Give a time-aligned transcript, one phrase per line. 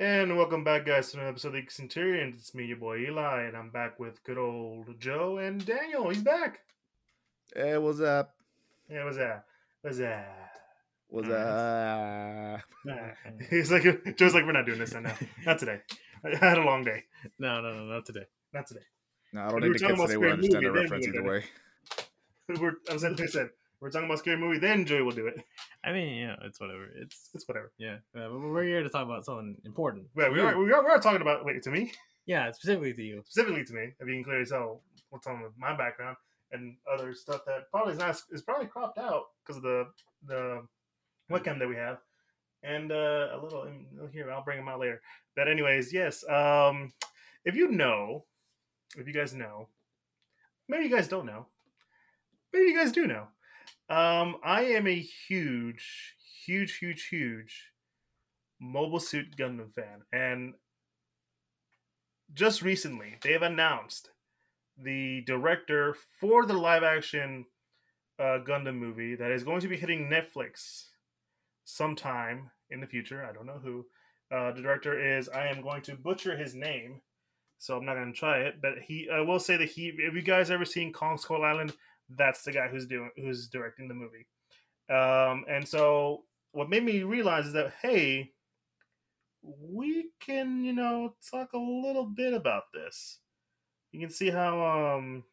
[0.00, 2.34] And welcome back, guys, to another episode of the Centurions.
[2.36, 6.08] It's me, your boy Eli, and I'm back with good old Joe and Daniel.
[6.08, 6.62] He's back.
[7.54, 8.34] Hey, what's up?
[8.90, 9.46] Yeah, what's up?
[9.82, 10.26] What's up?
[11.06, 12.60] What's up?
[13.50, 15.14] He's like, Joe's like, we're not doing this right now.
[15.46, 15.80] Not today.
[16.24, 17.04] I had a long day.
[17.38, 18.24] No, no, no, not today.
[18.52, 18.80] Not today.
[19.32, 21.06] No, I don't We were think the talking kids about today will understand the reference
[21.06, 21.44] either way.
[22.60, 23.50] We're, I was like I said,
[23.84, 24.58] we're talking about scary movie.
[24.58, 25.44] Then Joey will do it.
[25.84, 26.86] I mean, you know, it's whatever.
[26.96, 27.70] It's It's whatever.
[27.76, 30.06] yeah, uh, but we're here to talk about something important.
[30.16, 31.92] Yeah, we are, we are, we are talking about wait to me
[32.24, 33.22] Yeah, specifically to you.
[33.26, 33.92] specifically to me.
[34.00, 34.80] If you can clearly tell
[35.10, 36.16] what's on with my background
[36.52, 39.86] and other stuff that probably is not is probably cropped out because of the
[40.26, 40.62] the
[41.30, 41.98] webcam that we have
[42.62, 43.68] and uh, a little
[44.12, 45.02] here I'll bring them out later.
[45.36, 46.24] But anyways, yes.
[46.28, 46.92] Um,
[47.44, 48.24] if you know,
[48.96, 49.68] if you guys know,
[50.68, 51.46] maybe you guys don't know,
[52.52, 53.26] maybe you guys do know.
[53.88, 56.14] Um, I am a huge,
[56.46, 57.72] huge, huge, huge
[58.60, 60.54] Mobile Suit Gundam fan, and
[62.32, 64.10] just recently they have announced
[64.78, 67.44] the director for the live action
[68.18, 70.86] uh, Gundam movie that is going to be hitting Netflix
[71.64, 73.24] sometime in the future.
[73.24, 73.86] I don't know who.
[74.34, 75.28] Uh, the director is.
[75.28, 77.02] I am going to butcher his name,
[77.58, 78.60] so I'm not going to try it.
[78.62, 79.92] But he, I will say that he.
[79.98, 81.74] If you guys ever seen Kong Skull Island,
[82.10, 84.26] that's the guy who's doing who's directing the movie.
[84.90, 88.32] Um, and so what made me realize is that hey,
[89.42, 93.18] we can you know talk a little bit about this.
[93.92, 95.24] You can see how um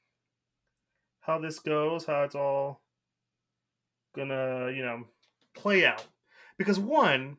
[1.21, 2.81] how this goes, how it's all
[4.15, 5.05] gonna you know
[5.55, 6.05] play out.
[6.57, 7.37] Because one,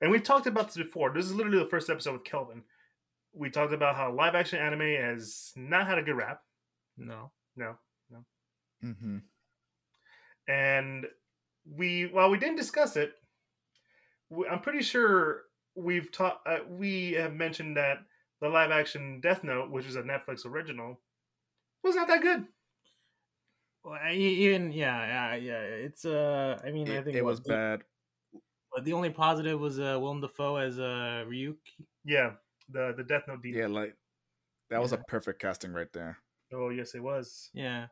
[0.00, 1.12] and we've talked about this before.
[1.12, 2.62] This is literally the first episode with Kelvin.
[3.34, 6.40] We talked about how live action anime has not had a good rap.
[6.96, 7.30] No.
[7.56, 7.76] No,
[8.84, 9.18] Mm-hmm.
[10.48, 11.06] and
[11.68, 13.12] we while we didn't discuss it
[14.30, 15.42] we, i'm pretty sure
[15.74, 17.98] we've taught uh, we have mentioned that
[18.40, 21.00] the live action death note which is a netflix original
[21.82, 22.44] was not that good
[23.84, 25.60] Well, I- even yeah, yeah, yeah.
[25.86, 27.82] It's uh, I mean, I think it was the- bad.
[28.74, 31.56] But the only positive was uh, Willem Dafoe as uh, Ryuk.
[32.04, 32.32] yeah
[32.68, 33.94] the the death note demon Yeah, like
[34.70, 34.98] that was Yeah.
[35.00, 36.18] a perfect casting right there.
[36.52, 37.86] oh yes it was Yeah.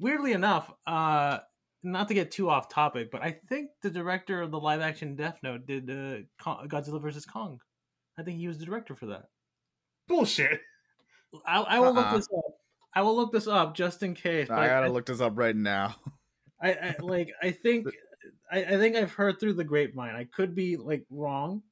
[0.00, 1.38] Weirdly enough, uh,
[1.82, 5.14] not to get too off topic, but I think the director of the live action
[5.14, 7.60] Death Note did uh, Kong- Godzilla vs Kong.
[8.18, 9.26] I think he was the director for that.
[10.08, 10.60] bullshit
[11.46, 12.16] I, I will look Uh-uh.
[12.16, 12.44] this up.
[12.94, 14.48] I will look this up just in case.
[14.48, 15.94] but I gotta I, look this up right now.
[16.60, 17.30] I, I like.
[17.42, 17.86] I think.
[18.50, 20.16] I, I think I've heard through the grapevine.
[20.16, 21.62] I could be like wrong.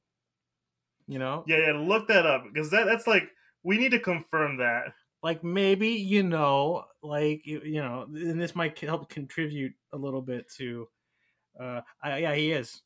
[1.07, 3.29] You know, yeah yeah look that up because that that's like
[3.63, 4.93] we need to confirm that
[5.23, 10.21] like maybe you know, like you, you know, and this might help contribute a little
[10.21, 10.87] bit to.
[11.59, 12.81] Uh, I, yeah, he is.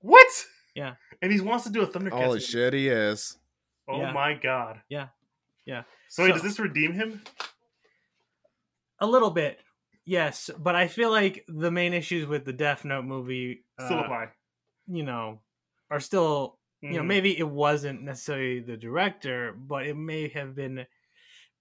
[0.00, 0.26] what
[0.74, 0.94] Yeah.
[1.22, 2.40] and he wants to do a thundercat Holy movie.
[2.40, 3.36] shit, he is.
[3.88, 4.12] oh Yeah.
[4.12, 5.08] my god Yeah.
[5.66, 5.82] Yeah.
[6.08, 7.22] so, wait, So- does this redeem him
[9.00, 9.60] A little bit,
[10.06, 14.02] yes, but I feel like the main issues with the Death Note movie, still uh,
[14.04, 14.28] apply
[14.86, 15.40] you know,
[15.90, 17.06] are still you know Mhm.
[17.06, 20.86] maybe it wasn't necessarily the director but it may have been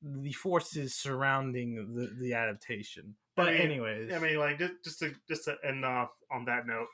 [0.03, 4.99] the forces surrounding the, the adaptation but I mean- anyways I mean, like just just
[4.99, 6.87] to just to end off on that note,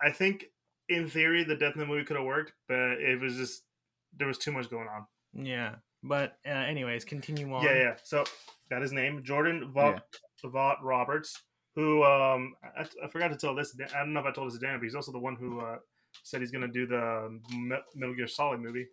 [0.00, 0.46] I think
[0.88, 3.62] in theory the Death Note movie could have worked, but it was just
[4.16, 5.06] there was too much going on.
[5.44, 7.94] yeah but uh, anyways continue on Yeah, yeah.
[8.04, 8.22] So
[8.70, 11.42] got his name, Jordan Vogt, Vogt Roberts,
[11.74, 13.76] who um I, I forgot to tell this.
[13.94, 15.60] I don't know if I told this to Dan, but he's also the one who
[15.60, 15.78] uh,
[16.22, 18.86] said he's gonna do the Me- Metal Gear Solid movie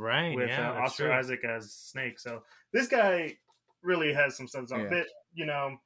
[0.00, 1.12] right with yeah uh, Oscar true.
[1.12, 2.18] Isaac as Snake.
[2.18, 3.36] So this guy
[3.82, 4.88] really has some stuff on Yeah.
[4.88, 5.76] But you know,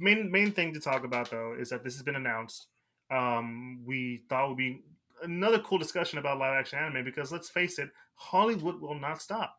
[0.00, 2.68] main main thing to talk about though is that this has been announced.
[3.10, 4.82] Um, we thought would be
[5.22, 9.54] another cool discussion about live action anime because let's face it, Hollywood will not stop.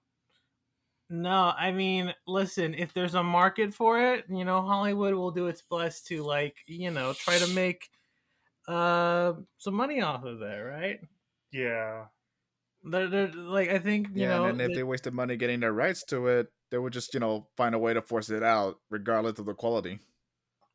[1.10, 5.48] no i mean listen if there's a market for it you know hollywood will do
[5.48, 7.90] its best to like you know try to make
[8.68, 11.00] uh some money off of that right
[11.52, 12.06] Yeah,
[12.84, 15.60] they're, they're like i think you yeah, know and if they- they wasted money getting
[15.62, 18.42] their rights to it, they would just, you know, find a way to force it
[18.44, 20.00] out, regardless of the quality.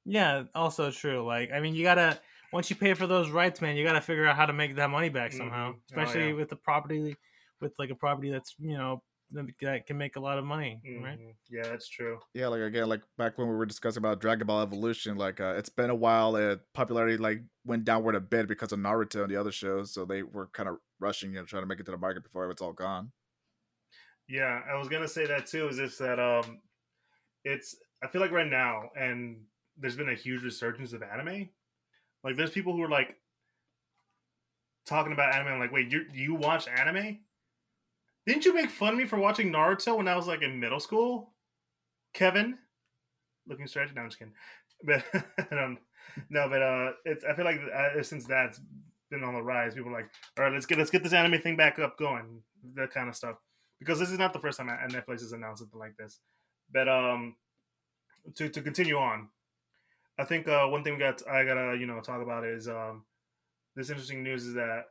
[0.04, 1.26] Yeah, also true.
[1.26, 2.20] Like, I mean, you gotta
[2.52, 4.90] once you pay for those rights, man, you gotta figure out how to make that
[4.90, 5.72] money back somehow.
[5.72, 5.74] Mhm.
[5.74, 6.34] Oh, Especially yeah.
[6.34, 7.16] with the property,
[7.60, 11.18] with like a property that's you know that can make a lot of money, right?
[11.18, 11.34] Mhm.
[11.50, 12.18] yeah, that's true.
[12.34, 15.54] Yeah, like again, like back when we were discussing about Dragon Ball Evolution, like uh,
[15.56, 16.36] it's been a while.
[16.36, 20.04] It popularity like went downward a bit because of Naruto and the other shows, so
[20.04, 22.62] they were kind of rushing and trying to make it to the market before it's
[22.62, 23.12] all gone.
[24.28, 25.68] Yeah, I was gonna say that too.
[25.68, 26.60] Is just that um,
[27.44, 29.46] it's I feel like right now, and
[29.76, 31.50] there's been a huge resurgence of anime.
[32.24, 33.16] Like, there's people who are like
[34.86, 35.54] talking about anime.
[35.54, 37.20] I'm like, wait, you you watch anime?
[38.28, 40.80] Didn't you make fun of me for watching Naruto when I was like in middle
[40.80, 41.32] school?
[42.12, 42.58] Kevin,
[43.46, 43.94] looking strange.
[43.94, 44.34] No, I'm just kidding.
[44.84, 45.02] But
[45.50, 45.78] um,
[46.30, 48.60] no, but uh, it's I feel like uh, since that's
[49.10, 51.40] been on the rise, people are like, all right, let's get let's get this anime
[51.40, 52.42] thing back up going,
[52.74, 53.36] that kind of stuff.
[53.80, 56.20] Because this is not the first time Netflix has announced something like this.
[56.72, 57.34] But um,
[58.36, 59.30] to to continue on,
[60.16, 63.04] I think uh, one thing we got I gotta you know talk about is um,
[63.74, 64.84] this interesting news is that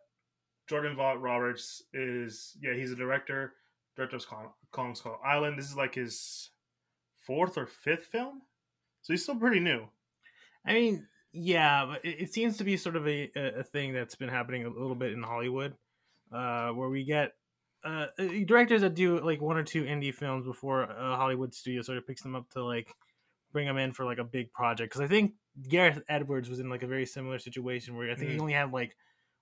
[0.67, 3.53] Jordan Vogt Roberts is yeah he's a director
[3.95, 5.57] director of Kong, Kong Skull Island.
[5.57, 6.51] This is like his
[7.25, 8.41] fourth or fifth film,
[9.01, 9.87] so he's still pretty new.
[10.65, 14.15] I mean, yeah, but it, it seems to be sort of a, a thing that's
[14.15, 15.75] been happening a little bit in Hollywood,
[16.31, 17.33] uh, where we get
[17.83, 21.81] uh, uh, directors that do like one or two indie films before a Hollywood studio
[21.81, 22.93] sort of picks them up to like
[23.51, 24.91] bring them in for like a big project.
[24.91, 25.33] Because I think
[25.67, 28.33] Gareth Edwards was in like a very similar situation where I think mm-hmm.
[28.33, 28.95] he only had like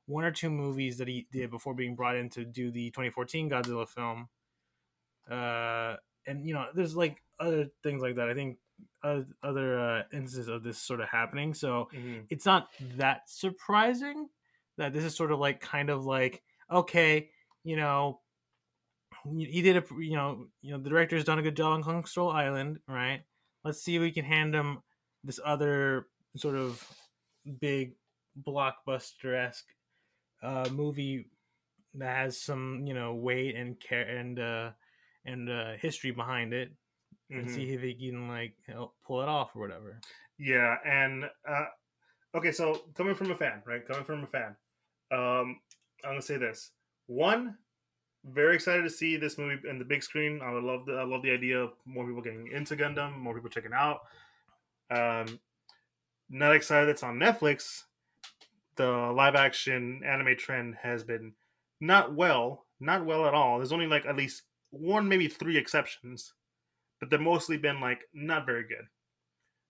[0.07, 3.49] one or two movies that he did before being brought in to do the 2014
[3.49, 4.29] Godzilla film.
[5.29, 5.95] Uh,
[6.27, 8.29] and you know, there's like other things like that.
[8.29, 8.57] I think
[9.43, 11.53] other uh, instances of this sort of happening.
[11.53, 12.21] So mm-hmm.
[12.29, 14.27] it's not that surprising
[14.77, 17.29] that this is sort of like kind of like okay,
[17.63, 18.19] you know,
[19.37, 22.05] he did a you know you know the director's done a good job on Kong
[22.05, 23.21] Skull Island, right?
[23.63, 24.79] Let's see if we can hand him
[25.23, 26.85] this other sort of
[27.59, 27.93] big
[28.45, 29.65] blockbuster esque
[30.45, 31.27] uh, movie
[31.95, 34.71] that has some you know weight and care and uh,
[35.25, 36.71] and uh, history behind it,
[37.29, 37.55] and mm-hmm.
[37.55, 38.53] see if he can like
[39.05, 39.99] pull it off or whatever.
[40.37, 41.65] Yeah, and uh,
[42.35, 43.87] okay, so coming from a fan, right?
[43.87, 44.55] Coming from a fan,
[45.11, 45.59] um,
[46.03, 46.71] I'm gonna say this:
[47.07, 47.57] one,
[48.25, 50.41] very excited to see this movie in the big screen.
[50.43, 53.33] I would love the I love the idea of more people getting into Gundam, more
[53.33, 54.01] people checking out.
[54.91, 55.39] Um,
[56.29, 57.83] not excited it's on Netflix.
[58.77, 61.33] The live action anime trend has been
[61.79, 63.57] not well, not well at all.
[63.57, 66.33] There's only like at least one, maybe three exceptions,
[66.99, 68.87] but they've mostly been like not very good.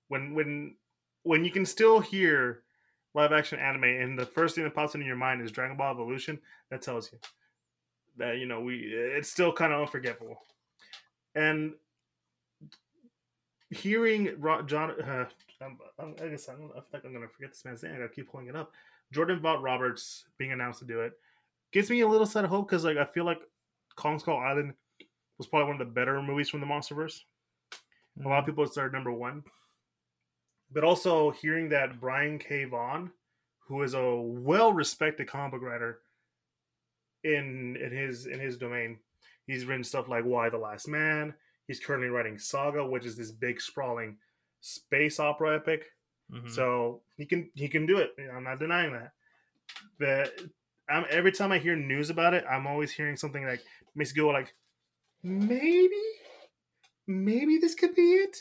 [0.08, 0.76] When when
[1.24, 2.64] when you can still hear
[3.14, 5.92] live action anime and the first thing that pops into your mind is Dragon Ball
[5.92, 7.20] Evolution, that tells you
[8.18, 10.38] that you know we it's still kind of unforgettable.
[11.36, 11.74] And
[13.70, 14.30] hearing
[14.68, 15.26] John, uh,
[15.62, 17.94] I guess I, don't, I feel like I'm gonna forget this man's name.
[17.94, 18.72] I gotta keep pulling it up.
[19.14, 21.14] Jordan Vogt Roberts being announced to do it
[21.76, 23.42] gives me a little set of hope because like I feel like
[23.96, 24.74] Kong Skull Island
[25.38, 27.22] was probably one of the better movies from the MonsterVerse.
[28.18, 28.26] Mm-hmm.
[28.26, 28.52] A lot of mm-hmm.
[28.52, 29.44] people it's their number one,
[30.72, 32.64] but also hearing that Brian K.
[32.64, 33.12] Vaughan,
[33.68, 36.00] who is a well-respected comic book writer
[37.26, 38.98] in in his in his domain,
[39.46, 41.34] he's written stuff like Y: The Last Man.
[41.68, 44.18] He's currently writing Saga, which is this big sprawling
[44.62, 45.88] space opera epic.
[46.32, 46.50] Mm-hmm.
[46.50, 48.16] So he can he can do it.
[48.36, 49.12] I'm not denying that.
[50.00, 50.42] But
[50.90, 53.62] I'm, every time I hear news about it, I'm always hearing something like
[53.96, 54.54] makes go like,
[55.24, 56.02] maybe,
[57.08, 58.38] maybe this could be it.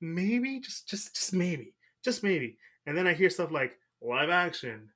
[0.00, 2.58] Maybe just just just maybe just maybe.
[2.86, 4.90] And then I hear stuff like live action,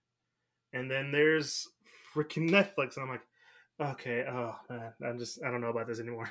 [0.73, 1.67] and then there's
[2.15, 3.27] freaking Netflix, and I'm like,
[3.93, 6.29] okay, oh man, I'm just I don't know about this anymore.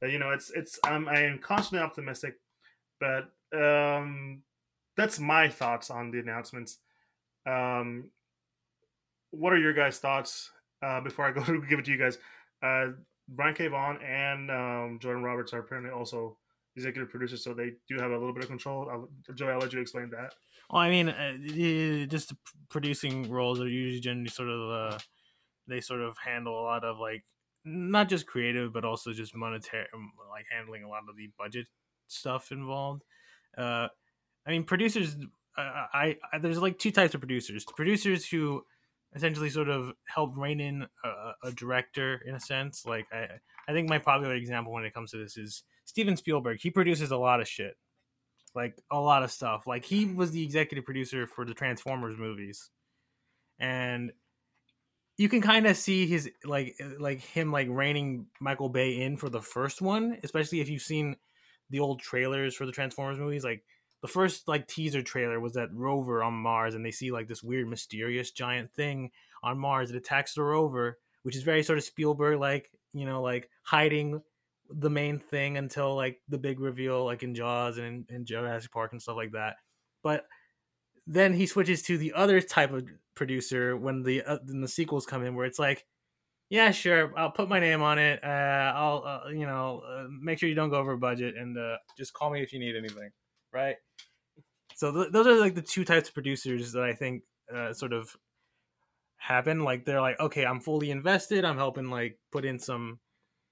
[0.00, 2.34] But, you know, it's it's I'm I am constantly optimistic,
[3.00, 4.42] but um,
[4.96, 6.78] that's my thoughts on the announcements.
[7.46, 8.10] Um,
[9.30, 10.50] what are your guys' thoughts
[10.82, 12.18] uh, before I go to give it to you guys?
[12.62, 12.92] Uh,
[13.28, 13.66] Brian K.
[13.66, 16.38] And um, Jordan Roberts are apparently also
[16.76, 18.88] executive producers, so they do have a little bit of control.
[18.90, 20.34] I'll, Joey, I'll let you explain that.
[20.70, 22.34] Well, I mean, uh, just
[22.68, 24.98] producing roles are usually generally sort of uh,
[25.68, 27.24] they sort of handle a lot of like
[27.64, 29.86] not just creative, but also just monetary,
[30.30, 31.66] like handling a lot of the budget
[32.08, 33.02] stuff involved.
[33.56, 33.88] Uh,
[34.46, 35.16] I mean, producers.
[35.58, 38.62] Uh, I, I there's like two types of producers: producers who
[39.14, 42.84] essentially sort of help rein in a, a, director in a sense.
[42.84, 43.26] Like I,
[43.66, 46.58] I think my popular example when it comes to this is Steven Spielberg.
[46.60, 47.74] He produces a lot of shit,
[48.54, 49.66] like a lot of stuff.
[49.66, 52.70] Like he was the executive producer for the Transformers movies,
[53.58, 54.12] and
[55.16, 59.30] you can kind of see his like like him like reining Michael Bay in for
[59.30, 61.16] the first one, especially if you've seen
[61.70, 63.44] the old trailers for the Transformers movies.
[63.44, 63.64] Like
[64.06, 67.42] the first like teaser trailer was that rover on Mars, and they see like this
[67.42, 69.10] weird, mysterious giant thing
[69.42, 73.20] on Mars that attacks the rover, which is very sort of Spielberg like, you know,
[73.20, 74.22] like hiding
[74.70, 78.92] the main thing until like the big reveal, like in Jaws and in, Jurassic Park
[78.92, 79.56] and stuff like that.
[80.04, 80.26] But
[81.08, 85.04] then he switches to the other type of producer when the uh, when the sequels
[85.04, 85.84] come in, where it's like,
[86.48, 88.22] yeah, sure, I'll put my name on it.
[88.22, 91.78] Uh, I'll uh, you know uh, make sure you don't go over budget, and uh,
[91.98, 93.10] just call me if you need anything,
[93.56, 93.76] right?
[94.74, 97.22] So th- those are like the two types of producers that I think
[97.54, 98.14] uh, sort of
[99.16, 99.60] happen.
[99.64, 101.44] Like they're like, okay, I'm fully invested.
[101.44, 103.00] I'm helping like put in some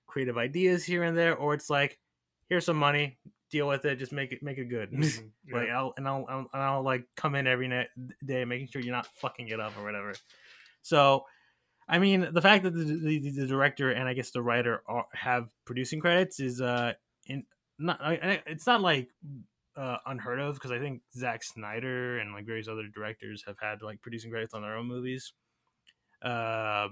[0.07, 1.99] creative ideas here and there, or it's like,
[2.49, 3.19] here's some money,
[3.51, 4.91] deal with it, just make it make it good.
[4.93, 5.57] Mhm, yeah.
[5.57, 7.85] like I'll and I'll, I'll and I'll like come in every na-
[8.25, 10.15] day, making sure you're not fucking it up or whatever.
[10.83, 11.25] So,
[11.89, 15.07] I mean, the fact that the, the, the director and I guess the writer are,
[15.15, 16.95] have producing credits is uh
[17.27, 17.47] in
[17.79, 19.11] not it's not like
[19.77, 23.83] uh, unheard of because I think Zack Snyder and like various other directors have had
[23.83, 25.33] like producing credits on their own movies.
[26.23, 26.89] Uh,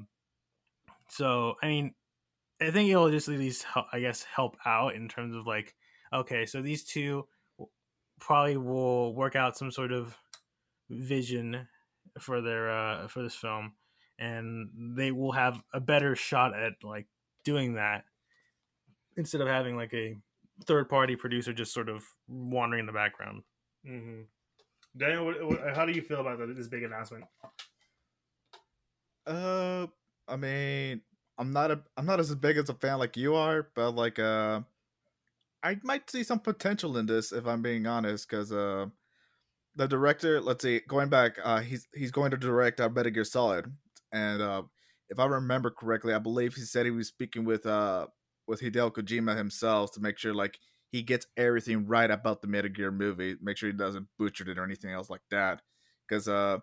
[1.08, 1.94] so I mean,
[2.60, 5.74] I think it'll just at least help, I guess help out in terms of like
[6.12, 7.26] okay, so these two
[8.20, 10.16] probably will work out some sort of
[10.90, 11.66] vision
[12.20, 13.72] for their uh for this film
[14.18, 17.06] and they will have a better shot at like
[17.44, 18.04] doing that
[19.16, 20.16] instead of having like a
[20.62, 23.42] third party producer just sort of wandering in the background
[23.86, 24.26] Mhm.
[24.96, 27.24] Daniel, what, what, how do you feel about that, this big announcement?
[29.26, 29.86] Uh,
[30.28, 31.00] I mean,
[31.38, 34.18] I'm not a I'm not as big as a fan like you are, but like
[34.18, 34.60] uh,
[35.62, 38.86] I might see some potential in this if I'm being honest, because uh,
[39.76, 43.24] the director, let's see, going back, uh, he's he's going to direct uh, Metal Gear
[43.24, 43.72] Solid,
[44.12, 44.62] and uh,
[45.08, 48.06] if I remember correctly, I believe he said he was speaking with uh
[48.46, 50.58] with Hideo Kojima himself to make sure like
[50.90, 54.58] he gets everything right about the Metal Gear movie, make sure he doesn't butcher it
[54.58, 55.62] or anything else like that,
[56.08, 56.58] because uh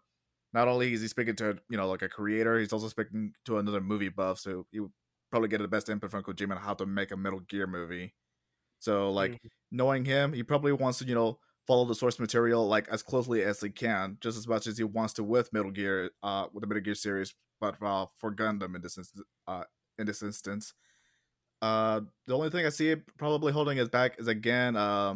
[0.53, 3.57] not only is he speaking to you know like a creator, he's also speaking to
[3.59, 4.91] another movie buff, so he would
[5.31, 8.15] probably get the best input from Kojima on how to make a Metal Gear movie.
[8.79, 9.49] So like Mhm.
[9.71, 13.43] knowing him, he probably wants to you know follow the source material like as closely
[13.43, 16.61] as he can, just as much as he wants to with Metal Gear, uh, with
[16.61, 19.63] the Metal Gear series, but uh, for Gundam in this instance, uh,
[19.97, 20.73] in this instance.
[21.61, 25.15] Uh, the only thing I see probably holding us back is again, uh,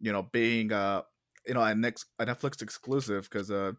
[0.00, 1.02] you know, being uh,
[1.46, 3.72] you know, a next a Netflix exclusive because uh,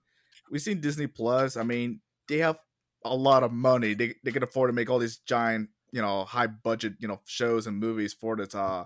[0.51, 1.57] we've seen Disney Plus.
[1.57, 2.59] I mean, they have
[3.03, 3.93] a lot of money.
[3.93, 7.21] They they can afford to make all these giant, you know, high budget, you know,
[7.25, 8.85] shows and movies for its uh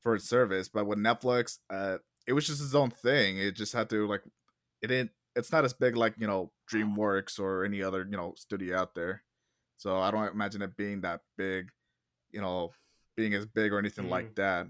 [0.00, 0.68] for its service.
[0.68, 3.38] But with Netflix, uh, it was just its own thing.
[3.38, 4.22] It just had to like
[4.82, 5.10] it didn't.
[5.36, 8.94] It's not as big like you know DreamWorks or any other you know studio out
[8.94, 9.22] there.
[9.76, 11.68] So I don't imagine it being that big,
[12.30, 12.72] you know,
[13.16, 14.66] being as big or anything like that.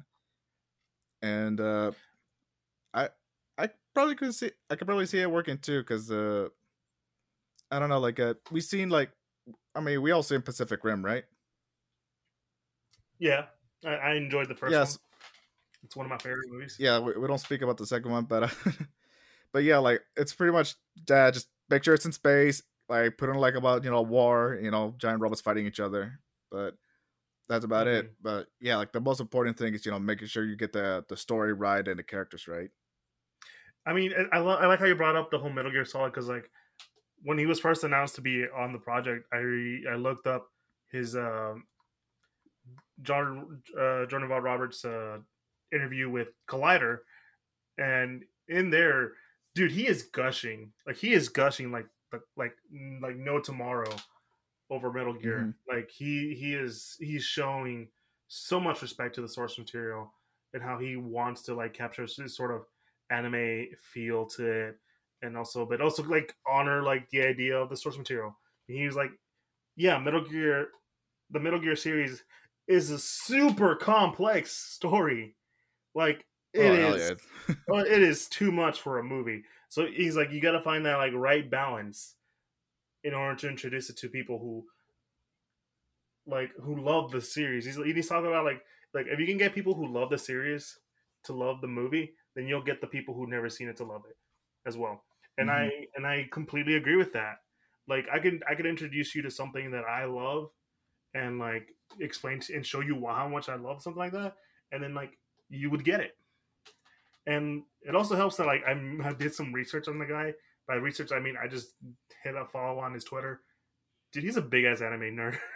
[1.22, 1.92] And uh
[2.94, 3.08] I
[3.58, 6.48] I probably could see I could probably see it working too because uh
[7.70, 9.10] I don't know like uh we've seen like
[9.74, 11.24] I mean we all seen Pacific Rim right
[13.18, 13.46] Yeah,
[13.84, 14.98] I, I enjoyed the first yes one.
[15.84, 16.76] It's one of my favorite movies.
[16.78, 18.48] yeah we, we don't speak about the second one but uh,
[19.52, 20.74] but yeah like it's pretty much
[21.06, 24.58] that just make sure it's in space like put in like about you know war
[24.62, 26.74] you know giant robots fighting each other but
[27.48, 28.06] that's about it.
[28.06, 28.14] Mhm.
[28.20, 31.04] but yeah like the most important thing is you know making sure you get the
[31.08, 32.70] the story right and the characters right.
[33.86, 35.86] I mean, I, I, lo- I like how you brought up the whole Metal Gear
[35.86, 36.50] Solid because, like,
[37.22, 40.46] when he was first announced to be on the project, I re- I looked up
[40.90, 41.64] his um,
[43.02, 45.18] John uh, Jordan Vaughn Roberts uh,
[45.72, 46.98] interview with Collider,
[47.78, 49.12] and in there,
[49.54, 50.72] dude, he is gushing.
[50.86, 52.52] Like he is gushing like like like,
[53.00, 53.94] like no tomorrow
[54.70, 55.38] over Metal Gear.
[55.38, 55.76] Mm-hmm.
[55.76, 57.88] Like he he is he's showing
[58.28, 60.12] so much respect to the source material
[60.52, 62.62] and how he wants to like capture this sort of
[63.10, 64.78] anime feel to it.
[65.22, 68.36] And also but also like honor like the idea of the source material.
[68.68, 69.10] And he was like
[69.76, 70.68] yeah metal gear
[71.30, 72.24] the metal gear series
[72.66, 75.34] is a super complex story.
[75.94, 77.12] Like it oh, is,
[77.48, 77.74] yeah.
[77.86, 79.42] it is too much for a movie.
[79.68, 82.14] So he's like you got to find that like right balance
[83.04, 84.64] in order to introduce it to people who
[86.26, 87.64] like who love the series.
[87.64, 88.62] He's, he's talking about like
[88.94, 90.78] like if you can get people who love the series
[91.24, 94.02] to love the movie then you'll get the people who've never seen it to love
[94.08, 94.16] it
[94.66, 95.02] as well.
[95.38, 95.84] And i mm-hmm.
[95.96, 97.36] and i completely agree with that.
[97.88, 100.50] Like i could i could introduce you to something that i love
[101.14, 101.68] and like
[102.00, 104.36] explain to, and show you why- how much i love something like that
[104.72, 106.16] and then like you would get it.
[107.26, 110.34] And it also helps that like I'm, i did some research on the guy
[110.68, 111.74] by research i mean i just
[112.22, 113.40] hit a follow on his twitter.
[114.12, 115.38] Dude he's a big ass anime nerd.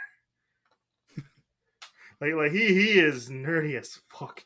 [2.21, 4.45] Like like he he is nerdy as fuck.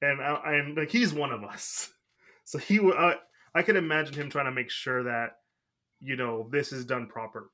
[0.00, 1.92] And I'm like he's one of us.
[2.44, 3.14] So he would I,
[3.54, 5.36] I could imagine him trying to make sure that
[6.00, 7.52] you know this is done proper.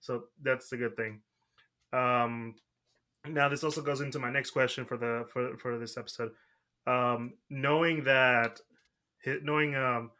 [0.00, 1.20] So that's the good thing.
[1.92, 2.54] Um
[3.26, 6.30] now this also goes into my next question for the for for this episode.
[6.86, 8.60] Um knowing that
[9.42, 10.12] knowing um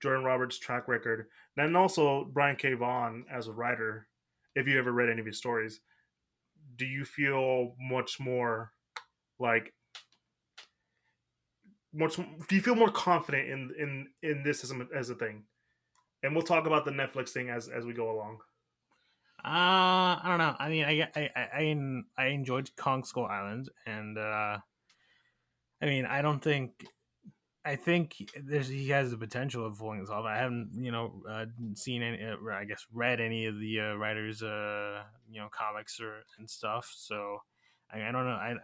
[0.00, 1.26] jordan roberts track record
[1.56, 4.06] and also brian k vaughan as a writer
[4.54, 5.80] if you ever read any of his stories
[6.76, 8.72] do you feel much more
[9.38, 9.72] like
[11.92, 15.44] much do you feel more confident in in in this as a, as a thing
[16.22, 18.38] and we'll talk about the Netflix thing as as we go along.
[19.44, 20.54] Uh, I don't know.
[20.58, 24.58] I mean, I I I I, enjoyed Kong Skull Island, and uh,
[25.80, 26.72] I mean, I don't think.
[27.64, 30.24] I think there's he has the potential of pulling this off.
[30.24, 32.24] I haven't, you know, uh, seen any.
[32.24, 36.48] Uh, I guess read any of the uh, writers, uh, you know, comics or and
[36.48, 36.92] stuff.
[36.96, 37.38] So
[37.90, 38.30] I, I don't know.
[38.30, 38.54] I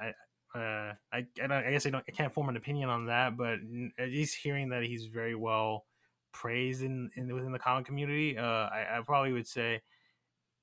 [0.54, 2.04] I uh, I I, I guess I don't.
[2.08, 3.36] I can't form an opinion on that.
[3.36, 3.58] But
[3.98, 5.86] at least hearing that he's very well
[6.32, 9.82] praised in, in within the comic community, uh, I, I probably would say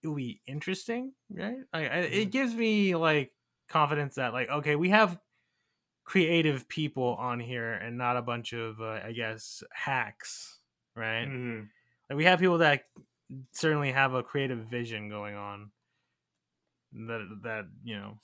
[0.01, 1.57] it will be interesting, right?
[1.73, 2.31] I, I, it Mhm.
[2.31, 3.33] gives me like
[3.67, 5.19] confidence that like okay, we have
[6.11, 10.59] creative people on here and not a bunch of uh, I guess hacks,
[10.93, 11.25] right?
[11.25, 11.69] Mhm.
[12.09, 12.83] Like we have people that
[13.53, 15.71] certainly have a creative vision going on
[17.07, 18.19] that that you know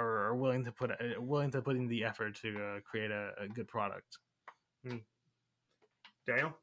[0.00, 3.12] are, are willing to put uh, willing to put in the effort to uh, create
[3.12, 4.18] a, a good product.
[6.26, 6.58] Daniel.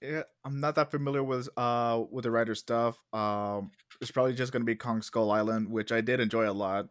[0.00, 3.02] Yeah, I'm not that familiar with uh with the writer stuff.
[3.12, 6.88] Um, it's probably just gonna be Kong Skull Island, which I did enjoy a lot,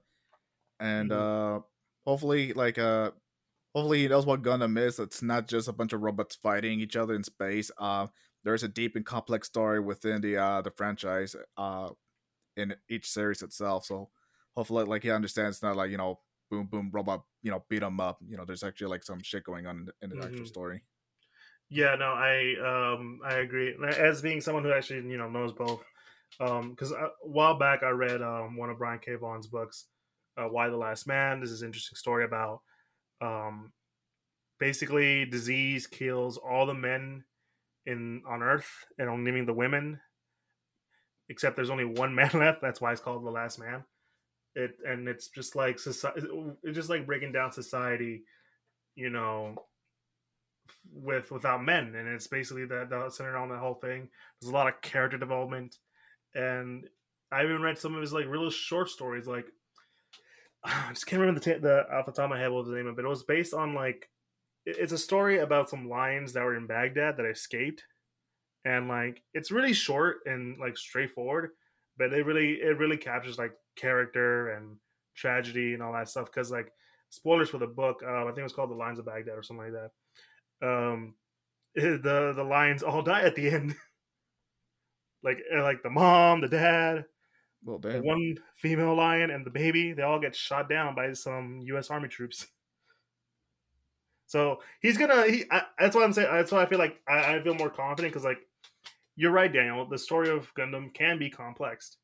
[0.80, 1.12] and Mhm.
[1.12, 1.62] uh,
[2.06, 3.12] hopefully, like uh,
[3.76, 5.00] hopefully he knows what Gundam is.
[5.00, 7.72] It's not just a bunch of robots fighting each other in space.
[7.78, 8.08] Uh,
[8.44, 11.92] there's a deep and complex story within the uh the franchise uh
[12.58, 13.86] in each series itself.
[13.86, 14.12] So
[14.56, 17.84] hopefully, like he understands, it's not like you know, boom boom robot, you know, beat
[17.84, 18.20] him up.
[18.28, 20.84] You know, there's actually like some shit going on in the, in the actual story.
[21.70, 22.56] Yeah, no, I
[22.96, 23.76] um I agree.
[23.98, 25.84] As being someone who actually you know knows both,
[26.40, 29.16] um, because a while back I read um one of Brian K.
[29.16, 29.88] Vaughan's books,
[30.38, 32.62] uh, "Y: The Last Man." This is an interesting story about
[33.22, 33.72] um
[34.60, 37.24] basically disease kills all the men
[37.86, 40.00] in on Earth and only leaving the women.
[41.30, 42.62] Except there's only one man left.
[42.62, 43.84] That's why it's called the Last Man.
[44.56, 46.28] It and it's just like society.
[46.64, 48.24] It's just like breaking down society,
[48.96, 49.56] you know,
[50.94, 54.10] with without men, and it's basically that centered on the whole thing.
[54.40, 55.78] There's a lot of character development,
[56.36, 56.86] and
[57.32, 59.28] I even read some of his like real short stories.
[59.28, 59.48] Like
[60.66, 62.70] I just can't remember the ta- the off the top of my head what was
[62.70, 63.06] the name of it.
[63.06, 64.10] It was based on like
[64.66, 67.84] it's a story about some lions that were in Baghdad that escaped,
[68.66, 71.52] and like it's really short and like straightforward,
[71.98, 74.78] but it really it really captures like character and
[75.16, 76.26] tragedy and all that stuff.
[76.26, 76.72] Because like
[77.10, 79.44] spoilers for the book, uh, I think it was called The Lions of Baghdad or
[79.44, 79.92] something like that
[80.64, 81.14] um
[81.76, 83.76] the the lions all die at the end
[85.24, 87.06] like uh, like the mom the dad
[87.66, 91.62] Well, the one female lion and the baby they all get shot down by some
[91.64, 92.48] u.s army troops.
[94.26, 97.36] So he's gonna he I, that's why i'm saying that's why i feel like i,
[97.36, 98.40] I feel more confident because like
[99.16, 99.86] you're right daniel.
[99.88, 101.98] The story of gundam can be complex.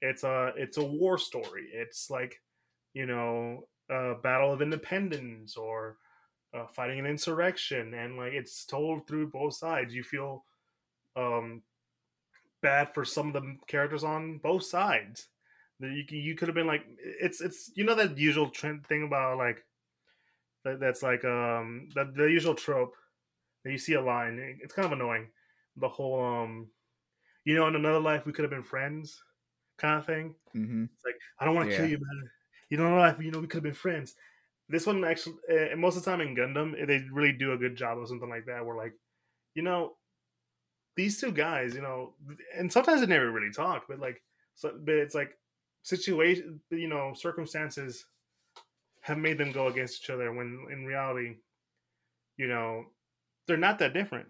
[0.00, 1.68] It's a it's a war story.
[1.72, 2.40] It's like
[2.94, 5.98] you know a battle of independence or
[6.54, 7.94] uh, fighting an insurrection.
[7.94, 9.94] And like it's told through both sides.
[9.94, 10.44] You feel
[11.16, 11.62] um
[12.64, 15.28] bad for some of the characters on both sides
[15.80, 19.04] that you, you could have been like it's it's you know that usual trend thing
[19.04, 19.64] about like
[20.64, 22.94] that, that's like um the, the usual trope
[23.64, 25.28] that you see a line it's kind of annoying
[25.76, 26.70] the whole um
[27.44, 29.22] you know in another life we could have been friends
[29.78, 31.76] kind of thing hmm it's like I don't want to Yeah.
[31.76, 32.30] kill you, man.
[32.70, 33.20] You know life.
[33.20, 34.16] You know we could have been friends.
[34.68, 37.58] This one actually, uh, most of the time in Gundam, eh, they really do a
[37.58, 38.66] good job of something like that.
[38.66, 38.94] Where like,
[39.54, 39.96] you know,
[40.96, 42.14] these two guys, you know,
[42.56, 44.22] and sometimes they never really talk, but like,
[44.54, 45.36] so but it's like
[45.82, 48.04] situation, you know, circumstances
[49.00, 51.36] have made them go against each other when in reality,
[52.36, 52.84] you know,
[53.46, 54.28] they're not that different.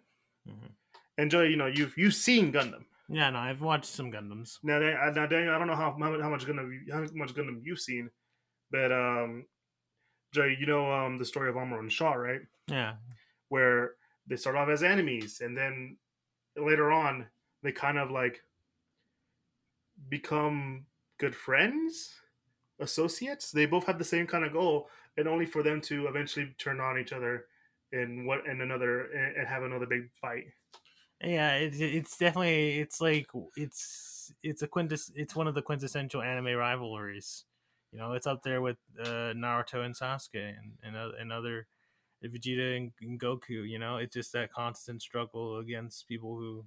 [0.49, 0.71] Mhm.
[1.17, 2.85] And Joey, you know, you've you've seen Gundam.
[3.09, 4.59] Yeah, no, I've watched some Gundams.
[4.63, 8.11] Now, now Daniel, I don't know how how much Gundam how much Gundam you've seen,
[8.71, 9.45] but um,
[10.33, 12.41] Jay, you know um the story of Amuro and Char, right?
[12.67, 12.95] Yeah,
[13.49, 13.95] Where
[14.27, 15.99] they start off as enemies, and then
[16.57, 17.27] later on
[17.63, 18.43] they kind of like
[20.09, 20.87] become
[21.19, 22.15] good friends,
[22.81, 23.51] associates.
[23.51, 26.81] They both have the same kind of goal, and only for them to eventually turn
[26.81, 27.47] on each other
[27.93, 30.47] and what and another and have another big fight.
[31.23, 31.57] yeah.
[31.57, 36.57] It's it's definitely it's like it's it's a quintes it's one of the quintessential anime
[36.57, 37.45] rivalries.
[37.93, 41.67] You know, it's up there with uh, Naruto and Sasuke and and, and other
[42.29, 43.69] Vegeta and, and Goku.
[43.69, 46.67] You know, it's just that constant struggle against people who.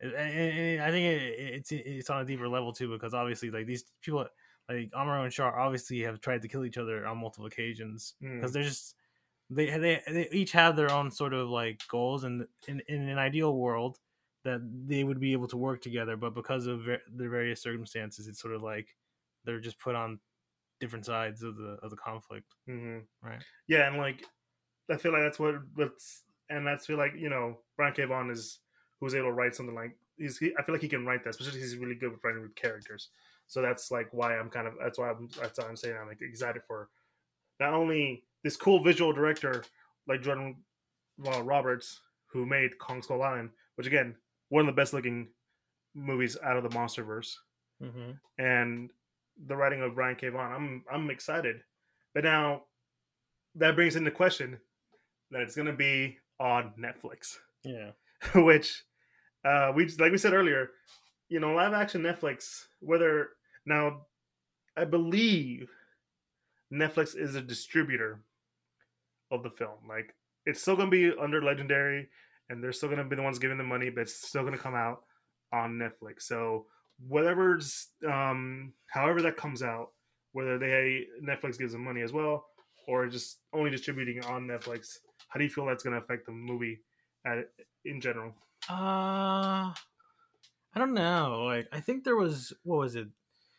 [0.00, 1.06] And, I think
[1.38, 4.26] it's it's on a deeper level too because obviously like these people
[4.68, 8.40] like Amuro and Char obviously have tried to kill each other on multiple occasions Mm.
[8.40, 8.96] because they're just
[9.50, 13.18] they, they they each have their own sort of like goals and in, in an
[13.18, 14.00] ideal world
[14.42, 18.26] that they would be able to work together but because of ver- their various circumstances
[18.28, 18.96] it's sort of like
[19.44, 20.18] they're just put on
[20.80, 24.26] different sides of the of the conflict hmm right Yeah, and like
[24.90, 28.04] I feel like that's what what's and that's feel like you know Brian K.
[28.04, 28.58] Vaughan is
[29.00, 30.38] who's able to write something like he's.
[30.38, 32.54] He, I feel like he can write that, especially he's really good with writing with
[32.54, 33.08] characters.
[33.46, 36.08] So that's like why I'm kind of that's why I'm that's why I'm saying I'm
[36.08, 36.88] like excited for
[37.60, 39.64] not only this cool visual director
[40.06, 40.56] like Jordan
[41.18, 44.14] well, Roberts who made Kong Skull Island, which again
[44.48, 45.28] one of the best looking
[45.94, 47.34] movies out of the MonsterVerse,
[47.82, 48.12] Mm-hmm.
[48.38, 48.90] and
[49.46, 50.28] the writing of Brian K.
[50.28, 50.52] Vaughan.
[50.52, 51.60] I'm I'm excited,
[52.14, 52.62] but now
[53.56, 54.58] that brings into question
[55.34, 57.90] that it's going to be on Netflix, Yeah.
[58.40, 58.84] which
[59.44, 60.70] uh, we like we said earlier,
[61.28, 62.62] you know, live action Netflix.
[62.80, 63.30] Whether
[63.66, 64.06] now,
[64.76, 65.68] I believe
[66.72, 68.22] Netflix is a distributor
[69.30, 69.78] of the film.
[69.88, 70.14] Like
[70.46, 72.08] it's still going to be under Legendary,
[72.48, 74.54] and they're still going to be the ones giving the money, but it's still going
[74.56, 75.02] to come out
[75.52, 76.22] on Netflix.
[76.22, 76.66] So
[77.08, 79.88] whatever's, um, however that comes out,
[80.32, 82.46] whether they Netflix gives them money as well,
[82.86, 84.98] or just only distributing on Netflix.
[85.34, 86.78] How do you feel that's going to affect the movie
[87.26, 87.50] at,
[87.84, 88.32] in general?
[88.70, 89.74] Uh, I
[90.76, 91.42] don't know.
[91.44, 93.08] Like, I think there was what was it?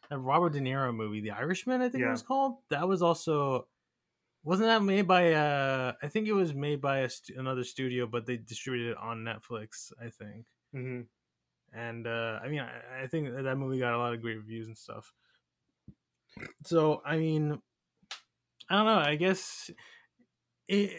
[0.09, 1.81] That Robert De Niro movie, The Irishman.
[1.81, 2.59] I think it was called.
[2.69, 3.67] That was also
[4.45, 5.33] wasn't that made by?
[5.33, 8.97] uh I think it was made by a st- another studio, but they distributed it
[8.97, 9.91] on Netflix.
[10.01, 10.45] I think.
[10.71, 11.01] hmm
[11.73, 14.37] and uh, I mean, I, I think that, that movie got a lot of great
[14.37, 15.11] reviews and stuff.
[16.63, 17.59] So I mean,
[18.69, 18.99] I don't know.
[18.99, 19.69] I guess
[20.67, 20.91] it,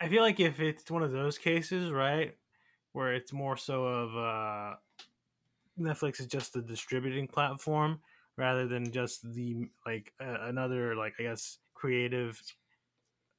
[0.00, 2.36] I feel like if it's one of those cases, right,
[2.92, 4.76] where it's more so of uh,
[5.78, 8.00] Netflix is just the distributing platform
[8.36, 12.40] rather than just the like uh, another like I guess creative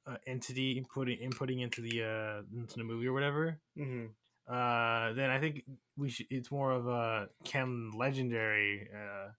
[0.06, 4.06] uh, entity putting inputting into the uh into the movie or whatever hmm
[4.48, 5.64] uh, then I think
[5.96, 6.26] we should.
[6.30, 9.30] It's more of a can legendary uh,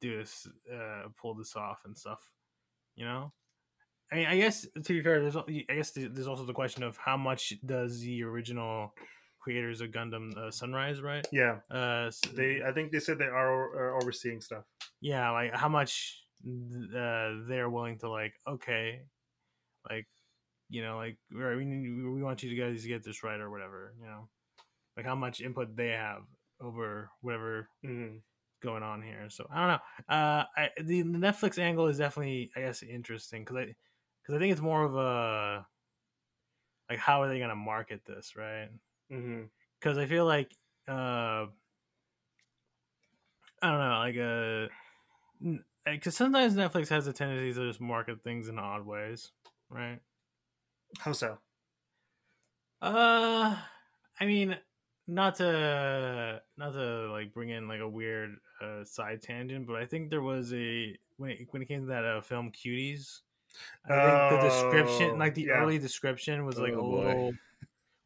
[0.00, 2.32] do this, uh, pull this off and stuff.
[2.96, 3.32] You know,
[4.12, 6.96] I mean, I guess to be fair, there's I guess there's also the question of
[6.98, 8.92] how much does the original
[9.40, 11.26] creators of Gundam uh, Sunrise, right?
[11.32, 12.62] Yeah, Uh, s- they.
[12.62, 14.64] I think they said they are, are overseeing stuff.
[15.00, 18.34] yeah, like how much uh, they're willing to like.
[18.46, 19.00] Okay,
[19.88, 20.06] like
[20.68, 23.94] you know, like we need, we want you guys to get this right or whatever.
[23.98, 24.28] You know,
[24.96, 26.22] like how much input they have
[26.60, 28.16] over whatever hmm
[28.62, 29.26] going on here.
[29.28, 30.14] So I don't know.
[30.14, 33.74] Uh, I, the, the Netflix angle is definitely, I guess, interesting because I
[34.22, 35.66] because I think it's more of a
[36.88, 38.68] like how are they going to market this, right?
[39.80, 40.54] Because I feel like
[40.88, 41.46] uh,
[43.62, 48.48] I don't know, like uh, because sometimes Netflix has a tendency to just market things
[48.48, 49.32] in odd ways,
[49.70, 49.98] right?
[50.98, 51.38] How so?
[52.80, 53.56] Uh,
[54.20, 54.56] I mean,
[55.06, 59.86] not to not to like bring in like a weird uh, side tangent, but I
[59.86, 63.20] think there was a when it when it came to that uh, film Cuties.
[63.84, 65.54] I think the description, Oh, like the yeah.
[65.54, 67.04] early description, was like Oh, a boy.
[67.06, 67.32] little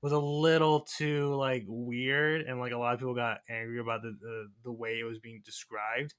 [0.02, 4.02] was a little too like weird, and like a lot of people got angry about
[4.02, 6.14] the the, the way it was being described.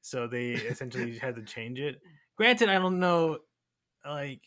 [0.00, 2.00] So they essentially had to change it.
[2.36, 3.40] Granted, I don't know,
[4.04, 4.42] like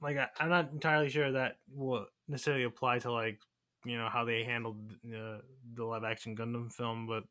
[0.00, 3.40] like I, I'm not entirely sure that will necessarily apply to like
[3.84, 5.38] you know how they handled uh,
[5.74, 7.24] the live action Gundam film, but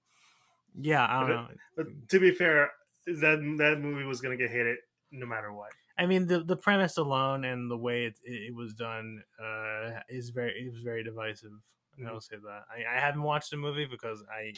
[0.79, 1.47] yeah, I don't But know.
[1.75, 2.71] But to be fair,
[3.05, 4.79] that that movie was gonna get hated
[5.15, 5.71] no matter what.
[5.97, 10.01] I mean, the the premise alone and the way it it, it was done uh,
[10.09, 11.51] is very it was very divisive.
[11.99, 12.07] Mhm.
[12.07, 12.63] I will say that.
[12.69, 14.53] I, I haven't watched the movie because I